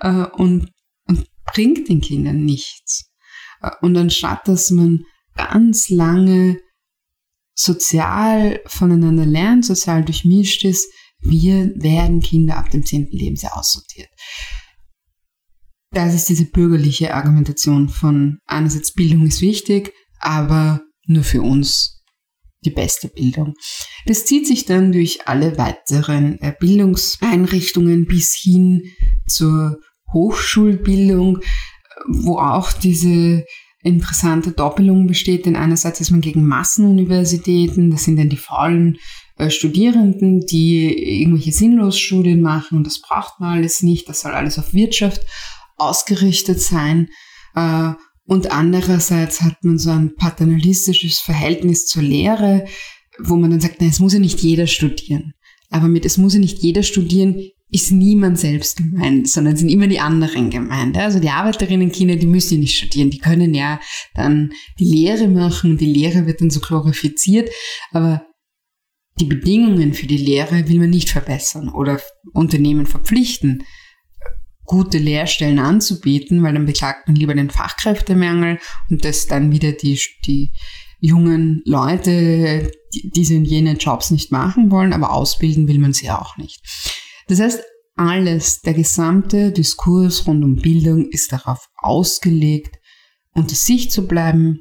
äh, 0.00 0.26
und, 0.26 0.70
und 1.08 1.26
bringt 1.44 1.88
den 1.88 2.00
Kindern 2.00 2.44
nichts. 2.44 3.10
Äh, 3.62 3.70
und 3.80 3.96
anstatt 3.96 4.46
dass 4.46 4.70
man 4.70 5.04
ganz 5.34 5.88
lange 5.88 6.60
sozial 7.54 8.60
voneinander 8.66 9.26
lernt, 9.26 9.64
sozial 9.64 10.04
durchmischt 10.04 10.64
ist, 10.64 10.86
wir 11.20 11.72
werden 11.76 12.20
Kinder 12.20 12.58
ab 12.58 12.70
dem 12.70 12.84
10. 12.84 13.08
Lebensjahr 13.10 13.56
aussortiert. 13.56 14.10
Das 15.90 16.14
ist 16.14 16.28
diese 16.28 16.44
bürgerliche 16.44 17.14
Argumentation 17.14 17.88
von 17.88 18.38
einerseits 18.44 18.92
Bildung 18.92 19.26
ist 19.26 19.40
wichtig, 19.40 19.94
aber 20.20 20.82
nur 21.06 21.24
für 21.24 21.40
uns 21.40 21.95
die 22.66 22.70
beste 22.70 23.08
Bildung. 23.08 23.54
Das 24.06 24.26
zieht 24.26 24.46
sich 24.46 24.66
dann 24.66 24.92
durch 24.92 25.26
alle 25.26 25.56
weiteren 25.56 26.40
äh, 26.40 26.52
Bildungseinrichtungen 26.58 28.06
bis 28.06 28.34
hin 28.34 28.82
zur 29.26 29.78
Hochschulbildung, 30.12 31.40
wo 32.08 32.38
auch 32.38 32.72
diese 32.72 33.44
interessante 33.82 34.50
Doppelung 34.50 35.06
besteht. 35.06 35.46
Denn 35.46 35.56
einerseits 35.56 36.00
ist 36.00 36.10
man 36.10 36.20
gegen 36.20 36.46
Massenuniversitäten, 36.46 37.90
das 37.90 38.04
sind 38.04 38.18
dann 38.18 38.28
die 38.28 38.36
faulen 38.36 38.98
äh, 39.38 39.50
Studierenden, 39.50 40.40
die 40.40 41.20
irgendwelche 41.20 41.52
Sinnlosstudien 41.52 42.40
machen 42.40 42.78
und 42.78 42.86
das 42.86 43.00
braucht 43.00 43.40
man 43.40 43.58
alles 43.58 43.82
nicht, 43.82 44.08
das 44.08 44.20
soll 44.20 44.32
alles 44.32 44.58
auf 44.58 44.74
Wirtschaft 44.74 45.22
ausgerichtet 45.76 46.60
sein. 46.60 47.08
Äh, 47.54 47.92
und 48.26 48.50
andererseits 48.50 49.40
hat 49.40 49.62
man 49.62 49.78
so 49.78 49.90
ein 49.90 50.14
paternalistisches 50.16 51.20
Verhältnis 51.20 51.86
zur 51.86 52.02
Lehre, 52.02 52.66
wo 53.18 53.36
man 53.36 53.50
dann 53.50 53.60
sagt, 53.60 53.80
nein, 53.80 53.90
es 53.90 54.00
muss 54.00 54.12
ja 54.12 54.18
nicht 54.18 54.40
jeder 54.40 54.66
studieren. 54.66 55.32
Aber 55.70 55.88
mit 55.88 56.04
es 56.04 56.18
muss 56.18 56.34
ja 56.34 56.40
nicht 56.40 56.58
jeder 56.58 56.82
studieren, 56.82 57.50
ist 57.70 57.90
niemand 57.90 58.38
selbst 58.38 58.76
gemeint, 58.76 59.28
sondern 59.28 59.56
sind 59.56 59.68
immer 59.68 59.88
die 59.88 59.98
anderen 59.98 60.50
gemeint. 60.50 60.96
Also 60.96 61.18
die 61.18 61.30
Arbeiterinnenkinder, 61.30 62.16
die 62.16 62.26
müssen 62.26 62.54
ja 62.54 62.60
nicht 62.60 62.76
studieren, 62.76 63.10
die 63.10 63.18
können 63.18 63.54
ja 63.54 63.80
dann 64.14 64.52
die 64.78 64.84
Lehre 64.84 65.28
machen 65.28 65.72
und 65.72 65.80
die 65.80 65.92
Lehre 65.92 66.26
wird 66.26 66.40
dann 66.40 66.50
so 66.50 66.60
glorifiziert, 66.60 67.50
aber 67.90 68.24
die 69.18 69.24
Bedingungen 69.24 69.94
für 69.94 70.06
die 70.06 70.18
Lehre 70.18 70.68
will 70.68 70.78
man 70.78 70.90
nicht 70.90 71.10
verbessern 71.10 71.68
oder 71.68 72.00
Unternehmen 72.32 72.86
verpflichten, 72.86 73.64
gute 74.66 74.98
Lehrstellen 74.98 75.58
anzubieten, 75.58 76.42
weil 76.42 76.54
dann 76.54 76.66
beklagt 76.66 77.08
man 77.08 77.16
lieber 77.16 77.34
den 77.34 77.50
Fachkräftemangel 77.50 78.58
und 78.90 79.04
dass 79.04 79.26
dann 79.26 79.52
wieder 79.52 79.72
die, 79.72 79.98
die 80.26 80.52
jungen 81.00 81.62
Leute 81.64 82.70
die, 82.92 83.10
diese 83.10 83.36
und 83.36 83.44
jene 83.44 83.72
Jobs 83.72 84.10
nicht 84.10 84.32
machen 84.32 84.70
wollen, 84.70 84.92
aber 84.92 85.12
ausbilden 85.12 85.68
will 85.68 85.78
man 85.78 85.92
sie 85.92 86.10
auch 86.10 86.36
nicht. 86.36 86.60
Das 87.28 87.40
heißt, 87.40 87.62
alles, 87.96 88.60
der 88.60 88.74
gesamte 88.74 89.52
Diskurs 89.52 90.26
rund 90.26 90.44
um 90.44 90.56
Bildung 90.56 91.08
ist 91.10 91.32
darauf 91.32 91.68
ausgelegt, 91.76 92.76
unter 93.32 93.54
sich 93.54 93.90
zu 93.90 94.06
bleiben, 94.06 94.60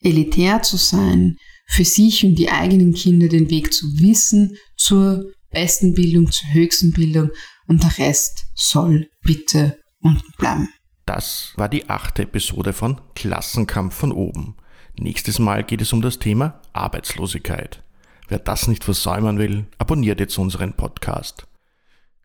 elitär 0.00 0.62
zu 0.62 0.76
sein, 0.76 1.36
für 1.66 1.84
sich 1.84 2.24
und 2.24 2.34
die 2.34 2.50
eigenen 2.50 2.92
Kinder 2.92 3.28
den 3.28 3.48
Weg 3.50 3.72
zu 3.72 3.86
wissen 4.00 4.56
zur 4.76 5.32
besten 5.50 5.94
Bildung, 5.94 6.30
zur 6.30 6.52
höchsten 6.52 6.92
Bildung 6.92 7.30
und 7.66 7.82
der 7.82 7.98
Rest 7.98 8.46
soll 8.54 9.08
bitte 9.22 9.78
unten 10.00 10.32
bleiben. 10.38 10.68
Das 11.06 11.52
war 11.56 11.68
die 11.68 11.88
achte 11.88 12.22
Episode 12.22 12.72
von 12.72 13.00
Klassenkampf 13.14 13.94
von 13.94 14.12
oben. 14.12 14.56
Nächstes 14.98 15.38
Mal 15.38 15.64
geht 15.64 15.80
es 15.80 15.92
um 15.92 16.02
das 16.02 16.18
Thema 16.18 16.60
Arbeitslosigkeit. 16.72 17.82
Wer 18.28 18.38
das 18.38 18.68
nicht 18.68 18.84
versäumen 18.84 19.38
will, 19.38 19.66
abonniert 19.78 20.20
jetzt 20.20 20.38
unseren 20.38 20.74
Podcast. 20.74 21.46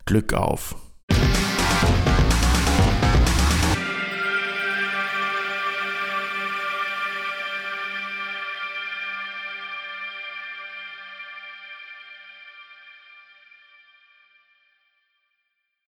Glück 0.06 0.34
auf! 0.34 0.76